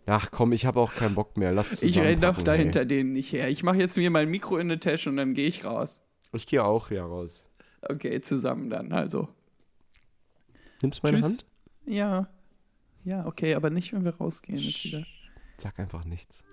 Ach 0.07 0.29
komm, 0.31 0.53
ich 0.53 0.65
habe 0.65 0.79
auch 0.79 0.93
keinen 0.93 1.15
Bock 1.15 1.35
mehr. 1.35 1.51
Lass 1.51 1.71
es 1.71 1.81
ich 1.81 1.97
renn 1.97 2.21
doch 2.21 2.41
da 2.41 2.53
hinter 2.53 2.85
denen 2.85 3.13
nicht 3.13 3.31
her. 3.33 3.49
Ich 3.49 3.63
mache 3.63 3.77
jetzt 3.77 3.97
mir 3.97 4.11
mein 4.11 4.29
Mikro 4.29 4.57
in 4.57 4.69
eine 4.69 4.79
Tasche 4.79 5.09
und 5.09 5.17
dann 5.17 5.33
gehe 5.33 5.47
ich 5.47 5.65
raus. 5.65 6.03
Ich 6.31 6.45
gehe 6.45 6.63
auch 6.63 6.89
hier 6.89 7.03
raus. 7.03 7.45
Okay, 7.81 8.19
zusammen 8.21 8.69
dann, 8.69 8.91
also. 8.91 9.27
Nimmst 10.81 11.03
meine 11.03 11.17
Tschüss. 11.17 11.25
Hand? 11.25 11.45
Ja. 11.85 12.29
Ja, 13.03 13.25
okay, 13.25 13.55
aber 13.55 13.69
nicht, 13.69 13.93
wenn 13.93 14.03
wir 14.03 14.15
rausgehen. 14.15 15.05
Sag 15.57 15.79
einfach 15.79 16.05
nichts. 16.05 16.43